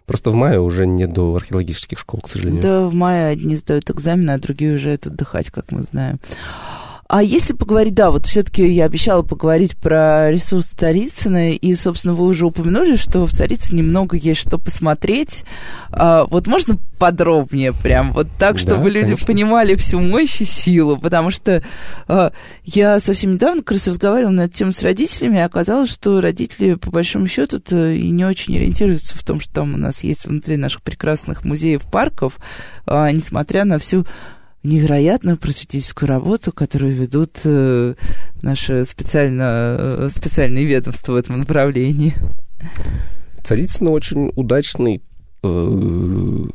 [0.05, 2.61] Просто в мае уже не до археологических школ, к сожалению.
[2.61, 6.19] Да, в мае одни сдают экзамены, а другие уезжают отдыхать, как мы знаем.
[7.13, 12.25] А если поговорить, да, вот все-таки я обещала поговорить про ресурс Царицына, и, собственно, вы
[12.25, 15.45] уже упомянули, что в Царицыне много есть что посмотреть.
[15.91, 19.27] А, вот можно подробнее прям, вот так, Да, чтобы люди конечно.
[19.27, 21.63] понимали всю мощь и силу, потому что
[22.09, 22.33] а,
[22.65, 26.77] я совсем недавно как раз разговаривала на эту тему с родителями, и оказалось, что родители,
[26.77, 30.57] по большому счету, и не очень ориентируются в том, что там у нас есть внутри
[30.57, 32.39] наших прекрасных музеев, парков,
[32.87, 34.07] а, несмотря на всю
[34.63, 37.95] невероятную просветительскую работу, которую ведут э,
[38.43, 42.15] наши специально, э, специальные ведомства в этом направлении.
[43.43, 45.03] Царицыно очень удачный
[45.43, 46.47] э,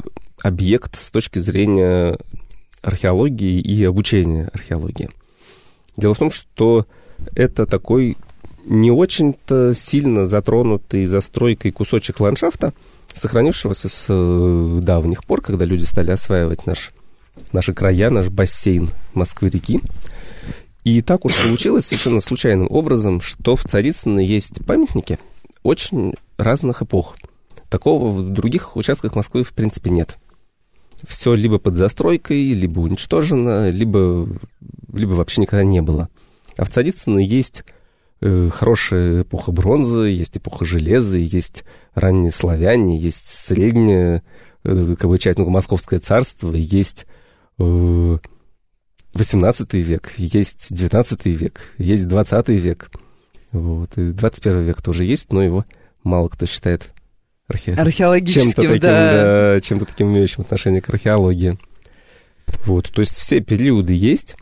[0.43, 2.17] объект с точки зрения
[2.81, 5.09] археологии и обучения археологии.
[5.97, 6.85] Дело в том, что
[7.35, 8.17] это такой
[8.65, 12.73] не очень-то сильно затронутый застройкой кусочек ландшафта,
[13.13, 16.91] сохранившегося с э, давних пор, когда люди стали осваивать наш,
[17.51, 19.81] наши края, наш бассейн Москвы-реки.
[20.83, 25.19] И так уж получилось совершенно случайным образом, что в Царицыно есть памятники
[25.63, 27.17] очень разных эпох.
[27.69, 30.17] Такого в других участках Москвы в принципе нет.
[31.05, 34.29] Все либо под застройкой, либо уничтожено, либо,
[34.93, 36.09] либо вообще никогда не было.
[36.55, 37.65] А в Царицыно есть
[38.21, 44.23] э, хорошая эпоха бронзы, есть эпоха железа, есть ранние славяне, есть среднее,
[44.63, 47.05] э, как бы часть, ну, Московское царство, есть
[47.57, 52.91] 18 век, есть 19 век, есть 20 век.
[53.51, 55.65] Вот, и 21 век тоже есть, но его
[56.03, 56.89] мало кто считает
[57.47, 57.73] архе...
[57.73, 59.53] чем-то Археологическим, таким, да.
[59.53, 61.57] да, чем-то таким имеющим отношение к археологии.
[62.65, 64.35] Вот, то есть все периоды есть,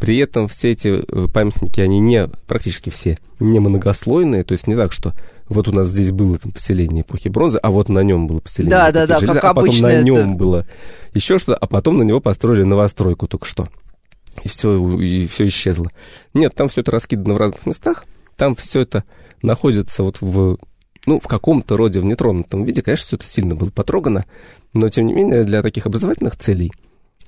[0.00, 4.74] при этом все эти э, памятники, они не, практически все, не многослойные, то есть не
[4.74, 5.14] так, что
[5.52, 8.70] вот у нас здесь было там, поселение эпохи бронзы, а вот на нем было поселение
[8.70, 10.04] Да, эпохи да, да, железа, как а потом на это.
[10.04, 10.66] нем было
[11.14, 13.68] еще что-то, а потом на него построили новостройку только что.
[14.42, 15.90] И все, и все исчезло.
[16.34, 18.04] Нет, там все это раскидано в разных местах,
[18.36, 19.04] там все это
[19.42, 20.58] находится вот в,
[21.06, 22.82] ну, в каком-то роде в нетронутом виде.
[22.82, 24.24] Конечно, все это сильно было потрогано,
[24.72, 26.72] но, тем не менее, для таких образовательных целей,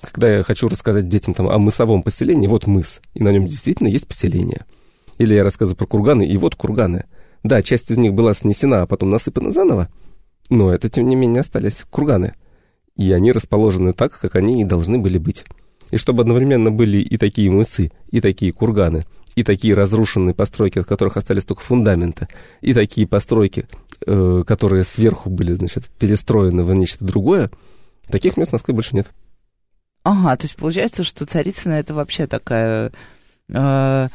[0.00, 3.88] когда я хочу рассказать детям там, о мысовом поселении, вот мыс, и на нем действительно
[3.88, 4.64] есть поселение.
[5.18, 7.04] Или я рассказываю про курганы, и вот курганы.
[7.44, 9.88] Да, часть из них была снесена, а потом насыпана заново,
[10.48, 12.34] но это, тем не менее, остались курганы.
[12.96, 15.44] И они расположены так, как они и должны были быть.
[15.90, 19.04] И чтобы одновременно были и такие мысы, и такие курганы,
[19.36, 22.28] и такие разрушенные постройки, от которых остались только фундаменты,
[22.62, 23.68] и такие постройки,
[24.06, 27.50] э, которые сверху были, значит, перестроены в нечто другое,
[28.08, 29.08] таких мест в Москве больше нет.
[30.02, 32.92] Ага, то есть получается, что Царицына это вообще такая
[33.48, 34.08] э,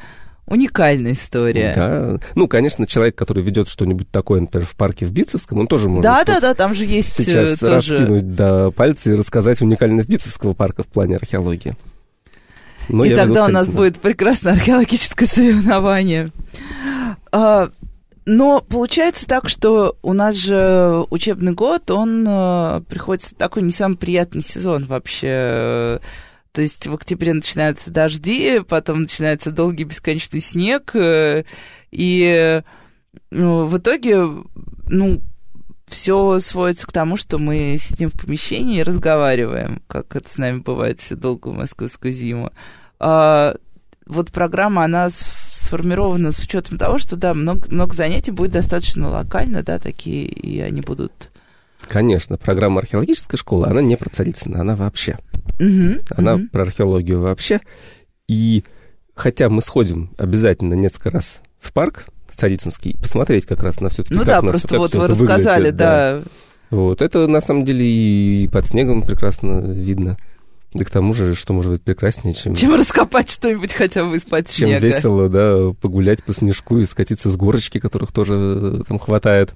[0.50, 1.74] уникальная история.
[1.76, 2.20] Да.
[2.36, 6.04] Ну, конечно, человек, который ведет что-нибудь такое, например, в парке в Битцевском, он тоже может
[6.04, 7.96] Да, да, да, там же есть э, сейчас тоже...
[7.96, 11.76] раскинуть до пальца и рассказать уникальность Битцевского парка в плане археологии.
[12.90, 13.78] Но и тогда у нас Царицыно.
[13.78, 16.30] будет прекрасное археологическое соревнование.
[17.32, 17.70] А,
[18.26, 23.98] но получается так, что у нас же учебный год, он э, приходится такой не самый
[23.98, 26.00] приятный сезон вообще.
[26.52, 31.44] То есть в октябре начинаются дожди, потом начинается долгий бесконечный снег, э,
[31.92, 32.62] и
[33.32, 34.18] ну, в итоге,
[34.88, 35.22] ну,
[35.88, 40.60] все сводится к тому, что мы сидим в помещении и разговариваем, как это с нами
[40.60, 42.52] бывает всю долгую московскую зиму.
[43.00, 43.56] А,
[44.06, 49.64] вот программа, она сформирована с учетом того, что, да, много, много занятий будет достаточно локально,
[49.64, 51.32] да, такие, и они будут...
[51.88, 55.18] Конечно, программа археологической школы, она не про Царицыно, она вообще.
[55.60, 56.50] Мгм, Она мгм.
[56.50, 57.60] про археологию вообще.
[58.28, 58.64] И
[59.16, 64.22] хотя мы сходим обязательно несколько раз в парк Царицынский, посмотреть как раз на все-таки, Ну
[64.22, 66.22] как да, на просто как вот вы это выглядит, рассказали, да.
[66.70, 70.18] Вот, это на самом деле и под снегом прекрасно видно.
[70.74, 72.54] Да к тому же, что может быть прекраснее, чем...
[72.54, 74.86] Чем раскопать что-нибудь хотя бы из-под Чем снега.
[74.86, 79.54] весело, да, погулять по снежку и скатиться с горочки, которых тоже э, там хватает.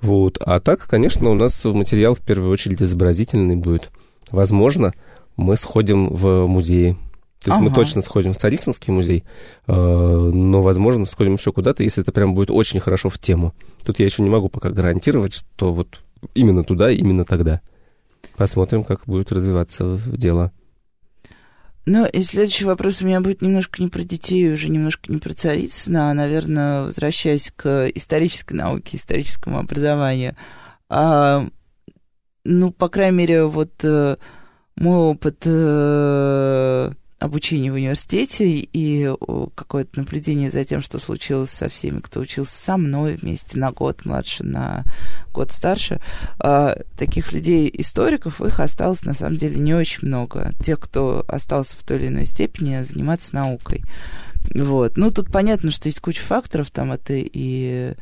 [0.00, 0.38] Вот.
[0.40, 3.90] А так, конечно, у нас материал в первую очередь изобразительный будет.
[4.30, 4.94] Возможно,
[5.38, 6.96] мы сходим в музеи.
[7.42, 7.76] То есть мы Ага.
[7.76, 9.24] точно сходим в Царицынский музей,
[9.68, 13.54] э, но, возможно, сходим еще куда-то, если это прям будет очень хорошо в тему.
[13.84, 16.00] Тут я еще не могу пока гарантировать, что вот
[16.34, 17.60] именно туда, именно тогда.
[18.36, 20.50] Посмотрим, как будет развиваться дело.
[21.86, 25.32] Ну, и следующий вопрос у меня будет немножко не про детей, уже немножко не про
[25.32, 30.36] Царицына, а, наверное, возвращаясь к исторической науке, историческому образованию.
[30.88, 31.46] А,
[32.44, 34.16] ну, по крайней мере, вот э,
[34.78, 41.68] мой опыт э, обучения в университете и э, какое-то наблюдение за тем, что случилось со
[41.68, 44.84] всеми, кто учился со мной вместе на год младше, на
[45.32, 46.00] год старше,
[46.38, 50.52] а, таких людей, историков, их осталось на самом деле не очень много.
[50.62, 53.82] Тех, кто остался в той или иной степени заниматься наукой.
[54.54, 54.96] Вот.
[54.96, 57.94] Ну, тут понятно, что есть куча факторов, там это и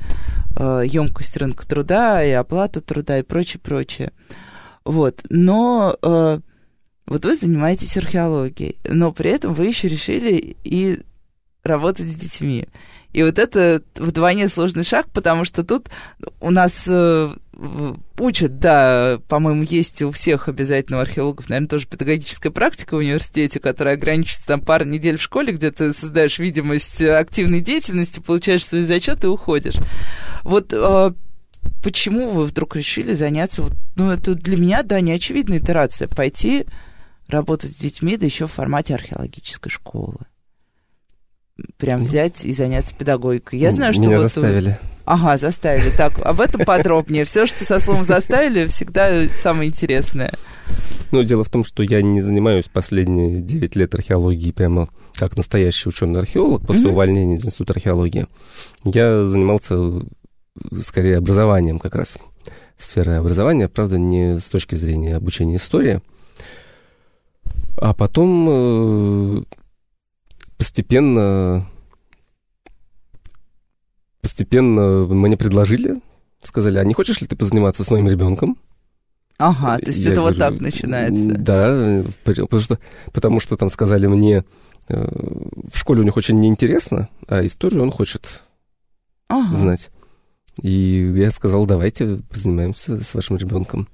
[0.57, 4.13] э, емкость рынка труда, и оплата труда, и прочее, прочее.
[4.85, 5.25] Вот.
[5.31, 6.41] Но э,
[7.07, 11.01] вот вы занимаетесь археологией, но при этом вы еще решили и
[11.63, 12.67] работать с детьми.
[13.13, 15.89] И вот это вдвойне сложный шаг, потому что тут
[16.41, 17.31] у нас э,
[18.19, 23.59] учат, да, по-моему, есть у всех обязательно у археологов, наверное, тоже педагогическая практика в университете,
[23.59, 28.85] которая ограничивается там пару недель в школе, где ты создаешь видимость активной деятельности, получаешь свои
[28.85, 29.77] зачеты и уходишь.
[30.43, 31.13] Вот э,
[31.83, 33.65] почему вы вдруг решили заняться,
[33.95, 36.67] ну, это для меня, да, неочевидная итерация, пойти
[37.29, 40.19] работать с детьми, да еще в формате археологической школы.
[41.79, 43.59] Прям взять и заняться педагогикой.
[43.59, 44.79] Я знаю, что Меня вот вы- заставили.
[45.07, 45.91] Ага, заставили.
[45.97, 47.25] Так, об этом подробнее.
[47.25, 50.33] Все, что со словом заставили, всегда самое интересное.
[51.13, 55.89] Ну, дело в том, что я не занимаюсь последние 9 лет археологией прямо как настоящий
[55.89, 56.93] ученый-археолог после Мгм.
[56.93, 58.27] увольнения из Института археологии.
[58.85, 60.01] Я занимался э,
[60.83, 62.19] скорее образованием как раз,
[62.77, 66.03] сферой образования, правда, не с точки зрения обучения истории.
[67.79, 69.43] А потом э,
[70.57, 71.67] постепенно
[74.21, 76.01] постепенно мне предложили,
[76.41, 78.59] сказали, а не хочешь ли ты позаниматься с моим ребенком?
[79.39, 81.29] Ага, то есть Я это вот говорю, так начинается.
[81.29, 82.79] Да, потому что,
[83.13, 84.45] потому что там сказали мне,
[84.89, 85.09] э,
[85.71, 88.43] в школе у них очень неинтересно, а историю он хочет
[89.29, 89.53] Ага.
[89.55, 89.91] знать.
[90.63, 93.89] И я сказал, давайте позанимаемся с вашим ребенком.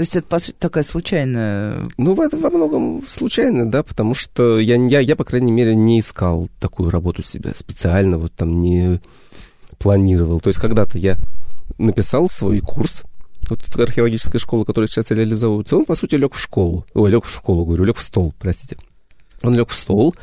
[0.00, 1.86] То есть это, такая случайная...
[1.98, 6.00] Ну, в- во многом случайно, да, потому что я, я, я, по крайней мере, не
[6.00, 9.02] искал такую работу себя специально, вот там не
[9.76, 10.40] планировал.
[10.40, 11.18] То есть когда-то я
[11.76, 13.02] написал свой курс,
[13.50, 16.86] вот археологическая школа, которая сейчас реализовывается, он, по сути, лег в школу.
[16.94, 18.78] Ой, лег в школу, говорю, лег в стол, простите.
[19.42, 20.14] Он лег в стол.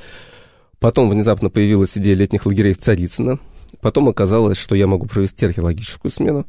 [0.80, 3.38] Потом внезапно появилась идея летних лагерей в Царицыно.
[3.82, 6.48] Потом оказалось, что я могу провести археологическую смену.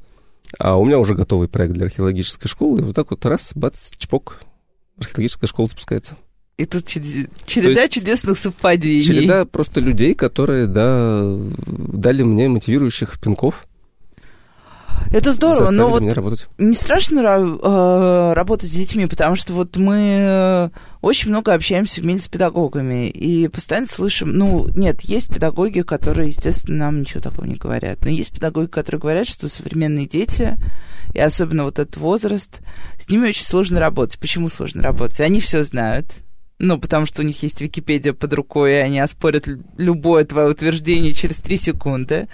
[0.58, 2.80] А у меня уже готовый проект для археологической школы.
[2.80, 4.40] И вот так вот раз, бац, чпок,
[4.98, 6.16] археологическая школа запускается.
[6.56, 9.02] И тут череда есть чудесных совпадений.
[9.02, 11.22] Череда просто людей, которые, да,
[11.66, 13.67] дали мне мотивирующих пинков.
[15.10, 16.48] Это здорово, но вот работать.
[16.58, 22.00] не страшно ра- э, работать с детьми, потому что вот мы э, очень много общаемся
[22.00, 27.44] вместе с педагогами и постоянно слышим, ну, нет, есть педагоги, которые, естественно, нам ничего такого
[27.46, 30.56] не говорят, но есть педагоги, которые говорят, что современные дети,
[31.14, 32.60] и особенно вот этот возраст,
[32.98, 34.18] с ними очень сложно работать.
[34.18, 35.20] Почему сложно работать?
[35.20, 36.22] Они все знают,
[36.58, 40.48] ну, потому что у них есть Википедия под рукой, и они оспорят лю- любое твое
[40.48, 42.28] утверждение через три секунды.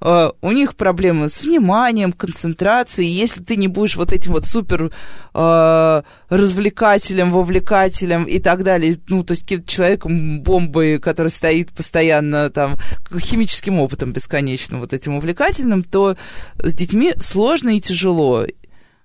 [0.00, 3.08] Э, У них проблемы с вниманием, концентрацией.
[3.08, 4.90] Если ты не будешь вот этим вот супер
[5.32, 12.76] э, развлекателем, вовлекателем и так далее, ну, то есть человеком бомбой, который стоит постоянно там,
[13.16, 16.16] химическим опытом бесконечным, вот этим увлекательным, то
[16.58, 18.44] с детьми сложно и тяжело.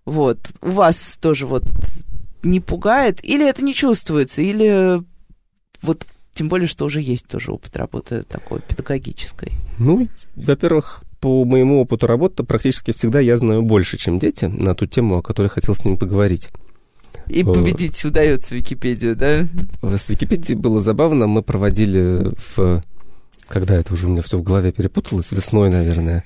[0.06, 0.40] Вот.
[0.62, 1.64] У вас тоже вот
[2.44, 5.02] не пугает, или это не чувствуется, или
[5.82, 9.52] вот тем более, что уже есть тоже опыт работы такой педагогической.
[9.78, 14.88] Ну, во-первых, по моему опыту работы практически всегда я знаю больше, чем дети, на ту
[14.88, 16.50] тему, о которой хотел с ними поговорить.
[17.28, 17.46] И Э.
[17.46, 19.48] победить удается Википедию, да?
[19.84, 22.84] С Википедией было забавно, мы проводили в...
[23.48, 26.24] Когда это уже у меня все в голове перепуталось, весной, наверное,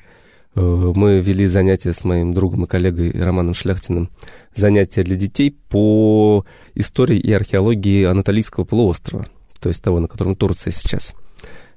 [0.58, 4.10] мы вели занятия с моим другом и коллегой Романом Шляхтиным,
[4.56, 9.28] занятия для детей по истории и археологии Анатолийского полуострова,
[9.60, 11.14] то есть того, на котором Турция сейчас.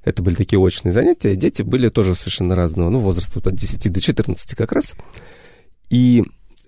[0.03, 4.01] Это были такие очные занятия, дети были тоже совершенно разного, ну, возраста от 10 до
[4.01, 4.95] 14 как раз.
[5.91, 6.23] И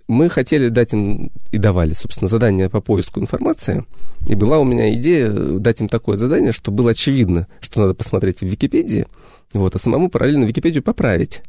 [0.07, 3.85] мы хотели дать им и давали, собственно, задание по поиску информации.
[4.27, 8.41] И была у меня идея дать им такое задание, что было очевидно, что надо посмотреть
[8.41, 9.07] в Википедии,
[9.53, 11.41] вот, а самому параллельно Википедию поправить.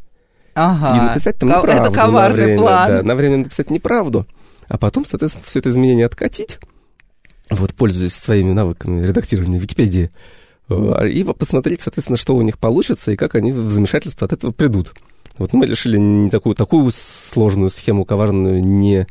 [0.54, 0.96] Ага.
[0.96, 1.70] И написать там неправду.
[1.70, 2.88] Это коварный на время, план.
[2.88, 4.26] Да, на время написать неправду,
[4.68, 6.58] а потом, соответственно, все это изменение откатить,
[7.50, 10.10] вот, пользуясь своими навыками редактирования Википедии,
[10.68, 14.52] э, и посмотреть, соответственно, что у них получится и как они в замешательство от этого
[14.52, 14.94] придут.
[15.38, 19.06] Вот мы решили не такую, такую сложную схему коварную не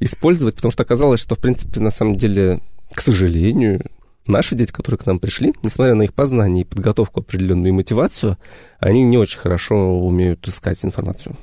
[0.00, 2.60] использовать, потому что оказалось, что, в принципе, на самом деле,
[2.92, 3.82] к сожалению,
[4.26, 8.38] наши дети, которые к нам пришли, несмотря на их познание и подготовку определенную и мотивацию,
[8.78, 11.36] они не очень хорошо умеют искать информацию.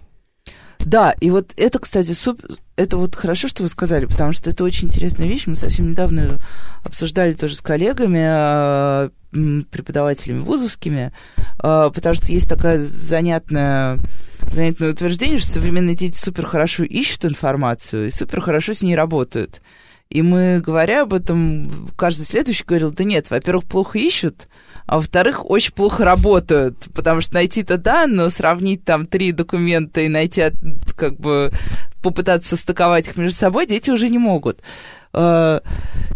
[0.80, 2.41] Да, и вот это, кстати, суп...
[2.77, 5.45] это вот хорошо, что вы сказали, потому что это очень интересная вещь.
[5.45, 6.39] Мы совсем недавно
[6.84, 11.11] обсуждали тоже с коллегами, а, преподавателями вузовскими,
[11.59, 13.99] а, потому что есть такое занятное,
[14.51, 19.61] занятное утверждение, что современные дети супер хорошо ищут информацию и супер хорошо с ней работают.
[20.12, 24.47] И мы, говоря об этом, каждый следующий говорил, да нет, во-первых, плохо ищут,
[24.88, 30.07] а во-вторых, очень плохо работают, потому что найти-то да, но сравнить там три документа и
[30.07, 30.45] найти,
[30.95, 31.51] как бы,
[32.01, 34.62] попытаться состыковать их между собой дети уже не могут.
[35.14, 35.62] А,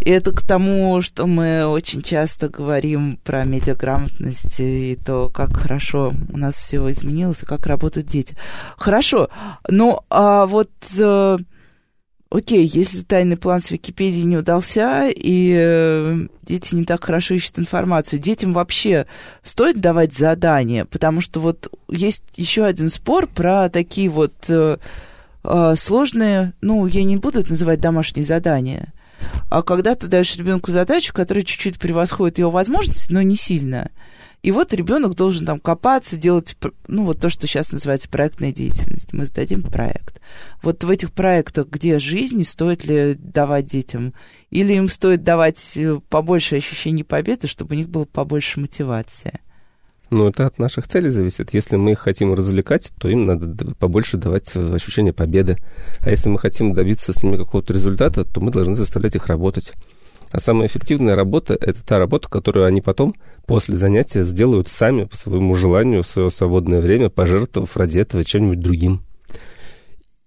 [0.01, 6.11] и это к тому, что мы очень часто говорим про медиаграмотность и то, как хорошо
[6.31, 8.35] у нас все изменилось и как работают дети.
[8.75, 9.29] Хорошо,
[9.69, 11.37] ну а вот э,
[12.33, 17.59] окей, если тайный план с Википедии не удался, и э, дети не так хорошо ищут
[17.59, 19.05] информацию, детям вообще
[19.43, 24.77] стоит давать задания, потому что вот есть еще один спор про такие вот э,
[25.43, 28.93] э, сложные, ну, я не буду это называть домашние задания,
[29.51, 33.91] а когда ты даешь ребенку задачу, которая чуть-чуть превосходит его возможности, но не сильно–
[34.43, 39.13] и вот ребенок должен там копаться, делать, ну, вот то, что сейчас называется проектная деятельность.
[39.13, 40.19] Мы сдадим проект.
[40.61, 44.13] Вот в этих проектах, где жизни, стоит ли давать детям?
[44.49, 49.39] Или им стоит давать э, побольше ощущений победы, чтобы у них было побольше мотивации?
[50.09, 51.53] Ну, это от наших целей зависит.
[51.53, 55.57] Если мы их хотим развлекать, то им надо побольше давать э, ощущение победы.
[56.01, 59.71] А если мы хотим добиться с ними какого-то результата, то мы должны заставлять их работать.
[60.33, 63.13] А самая эффективная работа– это та работа, которую они потом,
[63.45, 68.59] после занятия, сделают сами по своему желанию в свое свободное время, пожертвовав ради этого чем-нибудь
[68.59, 69.03] другим.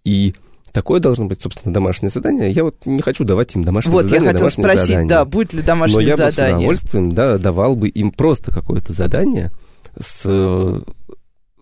[0.04, 0.34] И
[0.70, 2.52] такое должно быть, собственно, домашнее задание.
[2.52, 4.30] Я вот не хочу давать им домашнее вот, задание.
[4.30, 5.08] Вот, я хотел спросить, задание.
[5.08, 6.16] да, будет ли домашнее задание.
[6.16, 6.54] Но я задание.
[6.54, 9.50] бы с удовольствием, да, давал бы им просто какое-то задание
[9.98, 10.80] с э,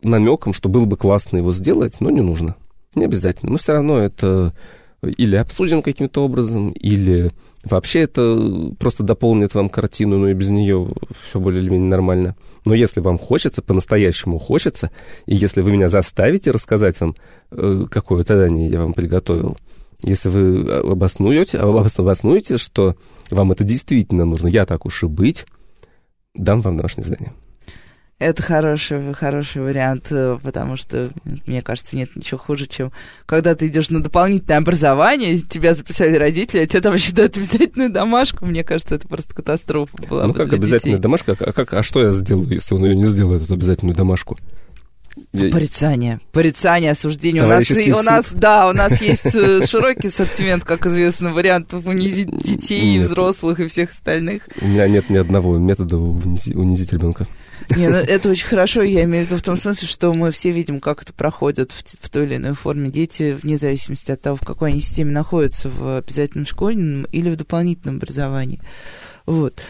[0.03, 2.57] намеком, что было бы классно его сделать, но не нужно.
[2.95, 3.53] Не обязательно.
[3.53, 4.53] Но все равно это
[5.07, 7.31] или обсудим каким-то образом, или
[7.65, 10.89] вообще это просто дополнит вам картину, но и без нее
[11.27, 12.37] все более или менее нормально.
[12.65, 14.91] Но если вам хочется, по-настоящему хочется,
[15.27, 17.15] и если вы меня заставите рассказать вам,
[17.51, 19.57] э, какое задание я вам приготовил,
[20.03, 22.97] если вы обоснуете, обоснуете, что
[23.31, 25.47] вам это действительно нужно, я так уж и быть,
[26.35, 27.33] дам вам домашнее задание.
[28.21, 31.11] Это хороший, хороший вариант, э, потому что,
[31.47, 32.93] мне кажется, нет ничего хуже, чем
[33.27, 37.91] когда ты идешь на дополнительное образование, тебя записали родители, а тебе там еще дают обязательную
[37.91, 38.47] домашку.
[38.47, 40.27] Мне кажется, это просто катастрофа была.
[40.29, 41.03] Ну как обязательная детей.
[41.03, 41.37] домашка?
[41.41, 44.39] А, как, а что я сделаю, если он ее не сделает, эту обязательную домашку?
[45.33, 45.51] Я...
[45.51, 46.21] Порицание.
[46.33, 47.43] Порицание, осуждение.
[47.43, 51.87] У нас, и, у нас, да, у нас есть э, широкий ассортимент, как известно, вариантов
[51.87, 54.49] унизить детей, взрослых, и всех остальных.
[54.61, 57.27] У меня нет ни одного метода унизить ребенка.
[57.71, 60.51] Не, ну это очень хорошо, я имею в виду в том смысле, что мы все
[60.51, 62.91] видим, как это проходит в, в той или иной форме.
[62.91, 67.37] Дети, вне зависимости от того, в какой они системе находятся, в обязательном школьном или в
[67.37, 68.61] дополнительном образовании.
[69.27, 69.61] Вот.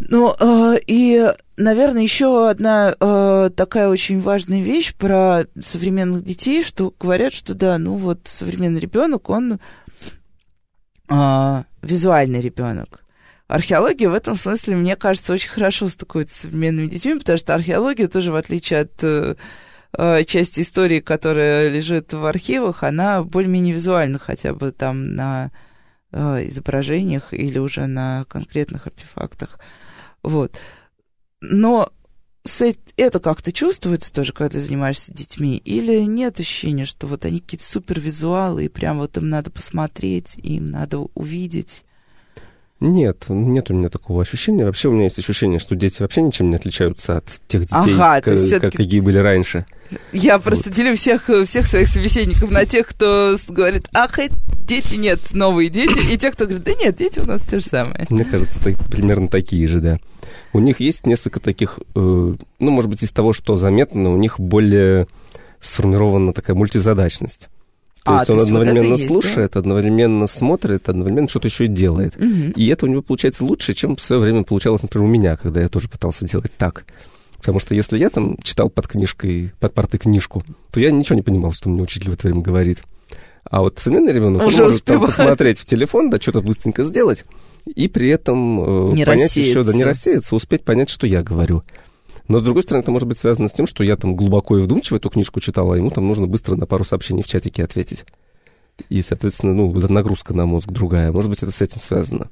[0.00, 6.94] Ну, э, и, наверное, еще одна э, такая очень важная вещь про современных детей, что
[6.98, 9.58] говорят, что да, ну вот современный ребенок, он
[11.08, 13.00] э, визуальный ребенок
[13.48, 18.08] археология в этом смысле, мне кажется, очень хорошо стыкуется с современными детьми, потому что археология
[18.08, 19.36] тоже, в отличие от э,
[19.96, 25.52] э, части истории, которая лежит в архивах, она более-менее визуальна, хотя бы там на
[26.12, 29.60] э, изображениях или уже на конкретных артефактах.
[30.22, 30.58] Вот.
[31.40, 31.90] Но
[32.96, 35.56] это как-то чувствуется тоже, когда ты занимаешься детьми?
[35.64, 40.70] Или нет ощущения, что вот они какие-то супервизуалы, и прям вот им надо посмотреть, им
[40.70, 41.85] надо увидеть?
[42.78, 44.66] Нет, нет у меня такого ощущения.
[44.66, 48.20] Вообще у меня есть ощущение, что дети вообще ничем не отличаются от тех детей, ага,
[48.20, 49.64] как, как, какие были раньше.
[50.12, 50.44] Я вот.
[50.44, 54.18] просто делю всех, всех своих собеседников на тех, кто говорит, ах,
[54.66, 57.66] дети нет, новые дети, и тех, кто говорит, да нет, дети у нас те же
[57.66, 58.06] самые.
[58.10, 59.98] Мне кажется, так, примерно такие же, да.
[60.52, 64.38] У них есть несколько таких, э, ну, может быть, из того, что заметно, у них
[64.38, 65.06] более
[65.60, 67.48] сформирована такая мультизадачность.
[68.06, 71.48] То А, есть то он есть вот одновременно и есть, слушает, одновременно смотрит, одновременно что-то
[71.48, 72.16] еще и делает.
[72.18, 72.52] Мгм.
[72.52, 75.60] И это у него получается лучше, чем в свое время получалось, например, у меня, когда
[75.60, 76.84] я тоже пытался делать так.
[77.38, 81.22] Потому что если я там читал под книжкой, под партой книжку, то я ничего не
[81.22, 82.78] понимал, что мне учитель в это время говорит.
[83.42, 87.24] А вот современный ребенок он может там посмотреть в телефон, да, что-то быстренько сделать,
[87.74, 91.64] и при этом э, Не понять еще, да, не рассеяться, успеть понять, что я говорю.
[92.28, 94.62] Но, с другой стороны, это может быть связано с тем, что я там глубоко и
[94.62, 98.04] вдумчиво эту книжку читал, а ему там нужно быстро на пару сообщений в чатике ответить.
[98.88, 101.12] И, соответственно, ну, нагрузка на мозг другая.
[101.12, 102.28] Может быть, это с этим связано.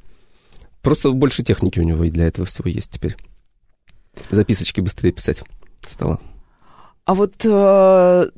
[0.83, 3.17] Просто больше техники у него и для этого всего есть теперь.
[4.31, 5.43] Записочки быстрее писать
[5.87, 6.21] стало.
[7.07, 8.31] А вот э,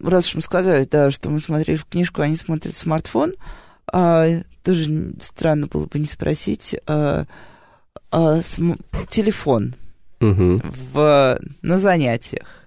[0.00, 3.34] раз уж мы сказали, да, что мы смотрели книжку, они смотрят в смартфон,
[3.92, 4.26] а,
[4.62, 7.26] тоже странно было бы не спросить, а,
[8.10, 9.74] а, см- телефон
[10.20, 12.66] В, на занятиях.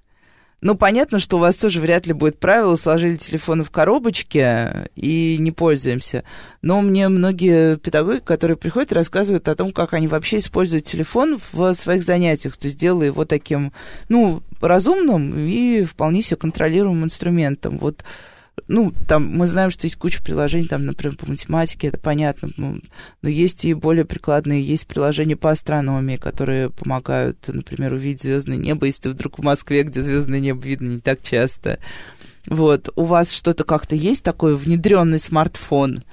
[0.62, 5.38] Ну, понятно, что у вас тоже вряд ли будет правило, сложили телефоны в коробочке и
[5.40, 6.26] не пользуемся.
[6.62, 11.74] Но мне многие педагоги, которые приходят, рассказывают о том, как они вообще используют телефон в
[11.76, 13.72] своих занятиях, то есть делая его таким,
[14.10, 17.78] ну, разумным и вполне себе контролируемым инструментом.
[17.78, 18.04] Вот
[18.68, 22.80] ну, там мы знаем, что есть куча приложений, там, например, по математике, это понятно, ну,
[23.22, 28.86] но есть и более прикладные, есть приложения по астрономии, которые помогают, например, увидеть звездное небо,
[28.86, 31.80] если ты вдруг в Москве, где звездное небо видно не так часто.
[32.48, 36.04] Вот, у вас что-то как-то есть такой внедренный смартфон?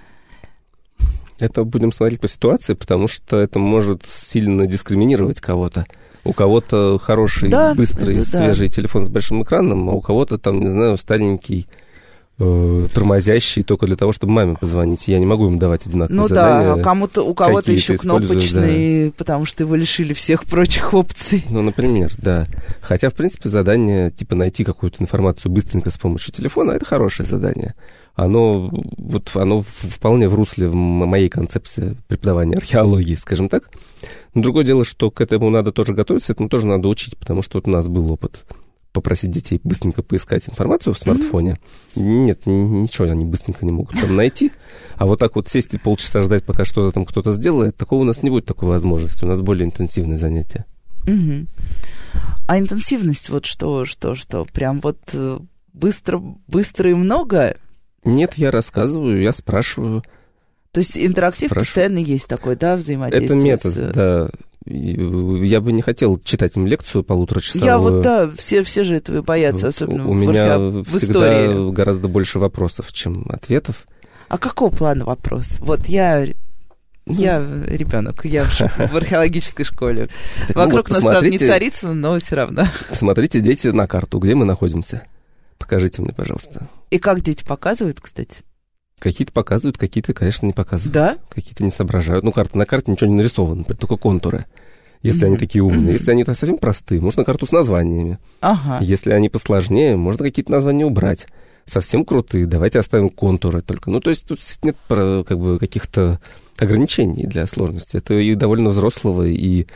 [1.39, 5.87] Это будем смотреть по ситуации, потому что это может сильно дискриминировать кого-то.
[6.25, 8.25] У кого-то хороший, Да, быстрый, да.
[8.25, 11.69] свежий телефон с большим экраном, а у кого-то там, не знаю, старенький,
[12.39, 15.09] э, тормозящий только для того, чтобы маме позвонить.
[15.09, 16.75] Я не могу им давать одинаковые Ну задания.
[16.75, 21.45] да, а кому-то, у кого-то еще используешь, кнопочный, потому что его лишили всех прочих опций.
[21.49, 22.47] Ну, например, да.
[22.81, 27.75] Хотя, в принципе, задание, типа, найти какую-то информацию быстренько с помощью телефона, это хорошее задание.
[28.15, 33.71] Оно, вот, оно вполне в русле моей концепции преподавания археологии, скажем так.
[34.33, 37.59] Но другое дело, что к этому надо тоже готовиться, этому тоже надо учить, потому что
[37.59, 38.45] вот у нас был опыт
[38.97, 41.59] попросить детей быстренько поискать информацию в смартфоне.
[41.95, 44.51] Нет, н- ничего они быстренько не могут там найти.
[44.97, 48.05] А вот так вот сесть и полчаса ждать, пока что-то там кто-то сделает, такого у
[48.05, 49.25] нас не будет такой возможности.
[49.25, 50.65] У нас более интенсивные занятия.
[51.07, 51.47] Мгм.
[52.49, 54.45] А интенсивность вот что, что, что?
[54.47, 55.39] Прям вот э,
[55.73, 57.57] быстро, быстро и много?
[58.05, 60.03] Нет, я рассказываю, я спрашиваю.
[60.73, 61.65] То есть интерактив Хорошо.
[61.67, 63.41] постоянно есть такой, да, Это взаимодействие?
[63.43, 64.29] метод, с- да.
[64.67, 67.67] Э, Я бы не хотел читать им лекцию полуторачасовую.
[67.67, 71.71] Я вот, да, все, все же этого боятся, особенно У в, меня в всегда истории.
[71.73, 73.87] гораздо больше вопросов, чем ответов.
[74.29, 75.59] А какого плана вопрос?
[75.61, 76.27] Вот я...
[77.09, 80.09] Я ребенок, я в, археологической школе.
[80.49, 82.67] Так, ну Вокруг вот нас, правда, не царица, но все равно.
[82.89, 85.05] Посмотрите, дети, на карту, где мы находимся.
[85.57, 86.67] Покажите мне, пожалуйста.
[86.91, 88.39] И как дети показывают, кстати?
[88.99, 90.95] Какие-то показывают, какие-то, конечно, не показывают.
[90.95, 91.17] Да?
[91.29, 92.25] Какие-то не соображают.
[92.25, 94.47] Ну, карта, на карте ничего не нарисовано, только контуры.
[95.03, 95.93] Если они такие умные.
[95.93, 98.19] Если они совсем простые, можно карту с названиями.
[98.41, 98.79] Ага.
[98.81, 101.27] Если они посложнее, можно какие-то названия убрать.
[101.67, 103.91] Совсем крутые, давайте оставим контуры только.
[103.91, 106.21] Ну, то есть тут нет как бы каких-то
[106.59, 107.97] ограничений для сложности.
[107.99, 109.67] Это и довольно взрослого, и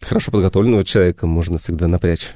[0.00, 2.34] хорошо подготовленного человека можно всегда напрячь.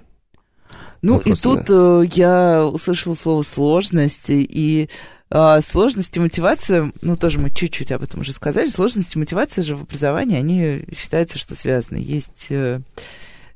[1.02, 1.52] Ну, вопросами.
[1.52, 4.88] и тут э, я услышала слово сложности, и э,
[5.31, 9.76] сложность и мотивация, ну, тоже мы чуть-чуть об этом уже сказали, сложность и мотивация же
[9.76, 11.99] в образовании, они считаются, что связаны.
[11.99, 12.81] Есть э,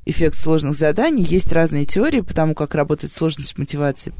[0.05, 4.13] эффект сложных заданий, есть разные теории по тому, как работает сложность мотивации.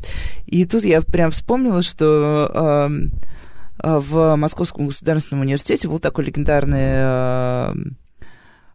[0.47, 2.89] И тут я прям вспомнила, что э,
[3.83, 7.75] в Московском государственном университете был такой легендарный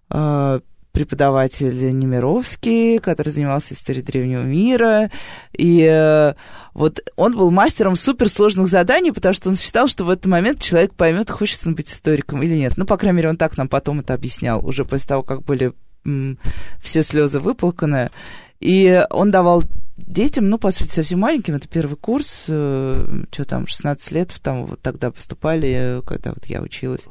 [0.10, 0.60] э,
[0.98, 5.12] преподаватель Немировский, который занимался историей древнего мира.
[5.56, 6.34] И э,
[6.74, 10.96] вот он был мастером суперсложных заданий, потому что он считал, что в этот момент человек
[10.96, 12.78] поймет, хочет он быть историком или нет.
[12.78, 15.72] Ну, по крайней мере, он так нам потом это объяснял, уже после того, как были
[16.82, 18.10] все слезы выплаканы.
[18.60, 19.62] И он давал
[19.98, 24.66] детям, ну, по сути, совсем маленьким, это первый курс, э, что там, 16 лет, там
[24.66, 27.06] вот тогда поступали, э, когда вот я училась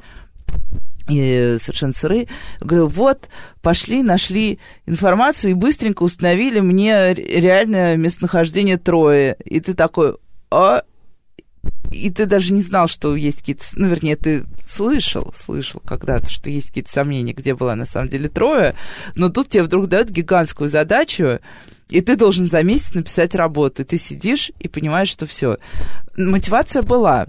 [1.09, 2.27] и совершенно сырые,
[2.59, 3.29] говорил, вот,
[3.61, 9.35] пошли, нашли информацию и быстренько установили мне ре- реальное местонахождение Трои.
[9.45, 10.15] И ты такой,
[10.51, 10.83] а...
[11.91, 13.63] И ты даже не знал, что есть какие-то...
[13.75, 18.27] Ну, вернее, ты слышал, слышал когда-то, что есть какие-то сомнения, где была на самом деле
[18.27, 18.75] Троя,
[19.15, 21.39] но тут тебе вдруг дают гигантскую задачу,
[21.89, 23.85] и ты должен за месяц написать работу.
[23.85, 25.57] Ты сидишь и понимаешь, что все.
[26.17, 27.27] Мотивация была,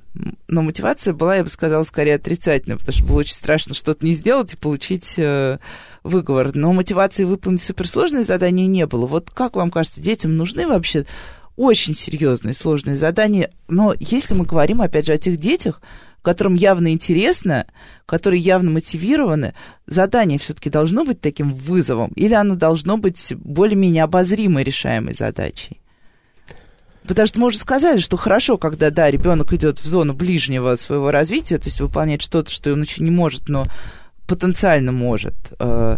[0.48, 4.14] но мотивация была, я бы сказала, скорее отрицательная, потому что было очень страшно что-то не
[4.14, 5.58] сделать и получить э,
[6.02, 6.50] выговор.
[6.54, 9.06] Но мотивации выполнить суперсложные задания не было.
[9.06, 11.06] Вот как вам кажется, детям нужны вообще
[11.56, 13.50] очень серьезные, сложные задания.
[13.68, 15.80] Но если мы говорим, опять же, о тех детях,
[16.22, 17.66] которым явно интересно,
[18.06, 19.54] которые явно мотивированы,
[19.86, 25.80] задание все-таки должно быть таким вызовом, или оно должно быть более-менее обозримой решаемой задачей?
[27.08, 31.10] Потому что мы уже сказали, что хорошо, когда, да, ребенок идет в зону ближнего своего
[31.10, 33.66] развития, то есть выполняет что-то, что он еще не может, но
[34.26, 35.34] потенциально может.
[35.58, 35.96] Э,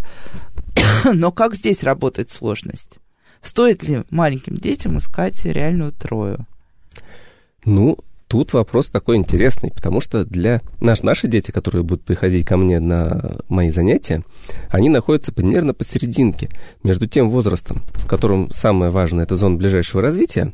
[1.12, 2.98] но как здесь работает сложность?
[3.42, 6.46] Стоит ли маленьким детям искать реальную трою?
[7.64, 7.98] Ну,
[8.30, 12.78] тут вопрос такой интересный, потому что для наш, наши дети, которые будут приходить ко мне
[12.78, 14.22] на мои занятия,
[14.70, 16.48] они находятся примерно посерединке
[16.84, 20.52] между тем возрастом, в котором самое важное это зона ближайшего развития,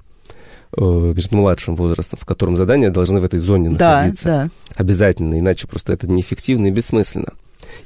[0.75, 4.25] э, между младшим возрастом, в котором задания должны в этой зоне находиться.
[4.25, 4.49] Да.
[4.75, 7.35] Обязательно, иначе просто это неэффективно и бессмысленно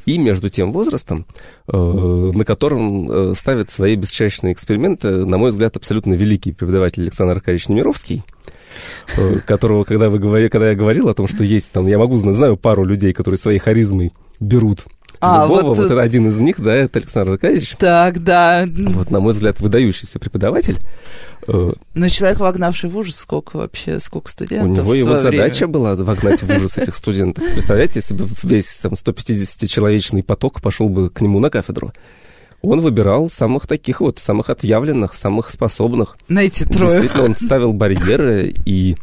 [0.07, 1.26] и между тем возрастом,
[1.66, 7.36] э, на котором э, ставит свои бесчащные эксперименты, на мой взгляд, абсолютно великий преподаватель Александр
[7.36, 8.22] Аркадьевич Немировский,
[9.46, 12.36] которого, когда, вы говорили, когда я говорил о том, что есть там, я могу знать,
[12.36, 14.80] знаю пару людей, которые своей харизмой берут
[15.20, 17.76] а, любого, вот, вот это один из них, да, это Александр Аркадьевич.
[17.78, 18.66] Так, да.
[18.66, 20.78] Вот, на мой взгляд, выдающийся преподаватель.
[21.46, 24.70] Э, Но человек, вогнавший в ужас, сколько вообще, сколько студентов?
[24.70, 25.72] У него его задача время.
[25.72, 27.44] была вогнать в ужас этих студентов.
[27.44, 31.92] Представляете, если бы весь там 150-человечный поток пошел бы к нему на кафедру.
[32.62, 36.18] Он выбирал самых таких вот, самых отъявленных, самых способных.
[36.28, 36.92] Найти трое.
[36.92, 38.96] Действительно, он ставил барьеры и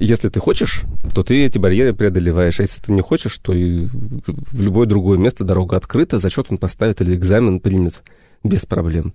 [0.00, 0.82] если ты хочешь,
[1.14, 2.60] то ты эти барьеры преодолеваешь.
[2.60, 6.58] А если ты не хочешь, то и в любое другое место дорога открыта, зачет он
[6.58, 8.02] поставит или экзамен примет
[8.44, 9.12] без проблем.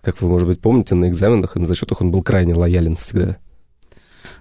[0.00, 3.36] Как вы, может быть, помните, на экзаменах и на зачетах он был крайне лоялен всегда.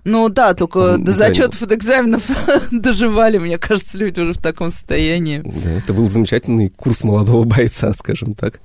[0.04, 2.24] Ну да, только он до зачетов и до экзаменов
[2.72, 5.44] доживали, мне кажется, люди уже в таком состоянии.
[5.44, 8.60] Да, это был замечательный курс молодого бойца, скажем так,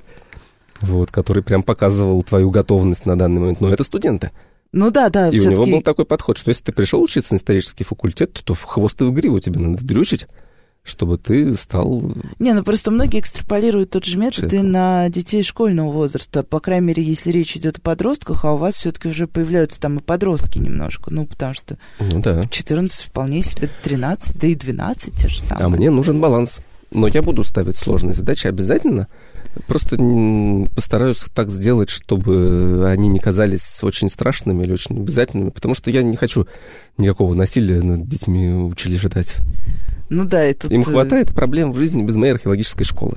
[0.81, 3.61] вот, который прям показывал твою готовность на данный момент.
[3.61, 4.31] Но это студенты.
[4.73, 5.29] Ну да, да.
[5.29, 8.55] И у него был такой подход, что если ты пришел учиться на исторический факультет, то
[8.55, 10.27] в хвост и в гриву тебе надо дрючить,
[10.83, 12.03] чтобы ты стал...
[12.39, 16.43] Не, ну просто многие экстраполируют тот же метод и на детей школьного возраста.
[16.43, 19.99] По крайней мере, если речь идет о подростках, а у вас все-таки уже появляются там
[19.99, 21.13] и подростки немножко.
[21.13, 22.47] Ну, потому что ну, да.
[22.47, 25.65] 14 вполне себе 13, да и 12 те же самые.
[25.65, 26.61] А мне нужен баланс.
[26.91, 29.09] Но я буду ставить сложные задачи обязательно,
[29.67, 29.97] Просто
[30.75, 36.03] постараюсь так сделать, чтобы они не казались очень страшными или очень обязательными, потому что я
[36.03, 36.47] не хочу
[36.99, 39.37] никакого насилия над детьми учили ждать.
[40.11, 40.69] Ну да, это...
[40.69, 43.17] Им хватает проблем в жизни без моей археологической школы.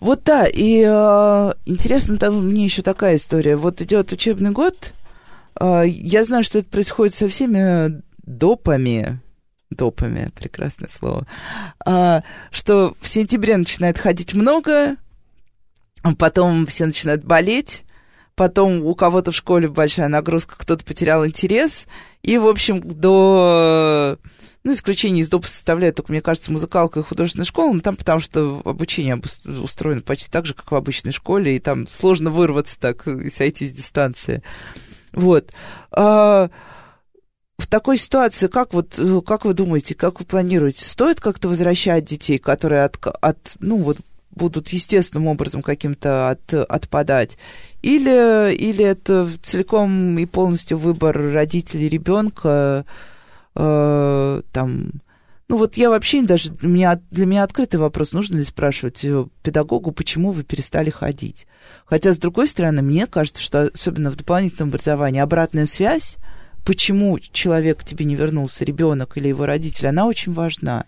[0.00, 3.56] Вот да, и э, интересно там мне еще такая история.
[3.56, 4.92] Вот идет учебный год,
[5.60, 9.20] э, я знаю, что это происходит со всеми допами,
[9.74, 11.26] допами, прекрасное слово,
[11.84, 14.96] а, что в сентябре начинает ходить много,
[16.18, 17.84] потом все начинают болеть,
[18.34, 21.86] потом у кого-то в школе большая нагрузка, кто-то потерял интерес,
[22.22, 24.18] и, в общем, до...
[24.64, 28.20] Ну, исключение из допа составляет только, мне кажется, музыкалка и художественная школа, но там потому
[28.20, 29.20] что обучение
[29.62, 33.68] устроено почти так же, как в обычной школе, и там сложно вырваться так и сойти
[33.68, 34.42] с дистанции.
[35.12, 35.52] Вот.
[35.90, 36.48] А,
[37.74, 42.38] такой ситуации, как вот, э, как вы думаете, как вы планируете, стоит как-то возвращать детей,
[42.38, 43.96] которые от, от ну вот
[44.30, 47.36] будут естественным образом каким-то от, отпадать,
[47.82, 52.86] или, или это целиком и полностью выбор родителей ребенка,
[53.56, 54.90] э, там,
[55.48, 59.26] ну вот я вообще даже, для меня, для меня открытый вопрос, нужно ли спрашивать э,
[59.42, 61.48] педагогу, почему вы перестали ходить.
[61.86, 66.18] Хотя, с другой стороны, мне кажется, что особенно в дополнительном образовании обратная связь,
[66.64, 70.84] почему человек к тебе не вернулся, ребенок или его родитель, она очень важна.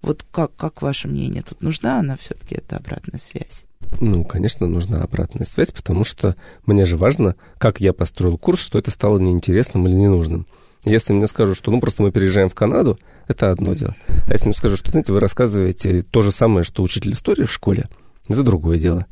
[0.00, 1.42] Вот как, как ваше мнение?
[1.42, 3.64] Тут нужна она все-таки, эта обратная связь?
[4.00, 6.34] Ну, конечно, нужна обратная связь, потому что
[6.66, 10.46] мне же важно, как я построил курс, что это стало неинтересным или ненужным.
[10.84, 12.98] Если мне скажут, что ну просто мы переезжаем в Канаду,
[13.28, 13.94] это одно дело.
[14.26, 17.52] А если мне скажут, что, знаете, вы рассказываете то же самое, что учитель истории в
[17.52, 17.88] школе,
[18.28, 19.06] это другое дело.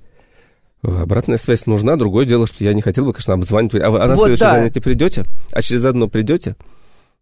[0.82, 1.96] Обратная связь нужна.
[1.96, 3.82] Другое дело, что я не хотел бы, конечно, обзванивать.
[3.82, 4.54] А вы а на вот следующее да.
[4.54, 5.24] занятие придете?
[5.52, 6.56] А через одно придете?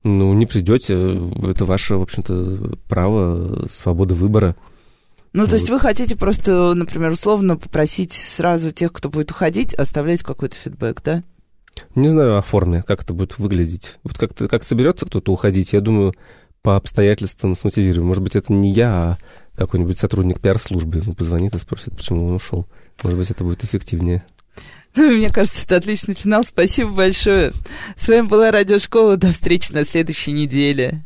[0.04, 1.20] Ну, не придете.
[1.48, 4.54] Это ваше, в общем-то, право, свобода выбора.
[5.32, 10.22] Ну, то есть вы хотите просто, например, условно попросить сразу тех, кто будет уходить, оставлять
[10.22, 11.22] какой-то фидбэк, да?
[11.94, 13.98] Не знаю о форме, как это будет выглядеть.
[14.04, 16.14] Вот как, как соберется кто-то уходить, я думаю,
[16.62, 18.06] по обстоятельствам смотивируем.
[18.06, 19.18] Может быть, это не я, а
[19.56, 22.66] какой-нибудь сотрудник пиар-службы позвонит и спросит, почему он ушел.
[23.02, 24.24] Может быть, это будет эффективнее.
[24.94, 26.44] Ну, мне кажется, это отличный финал.
[26.44, 27.52] Спасибо большое.
[27.96, 29.16] С вами была Радиошкола.
[29.16, 31.04] До встречи на следующей неделе.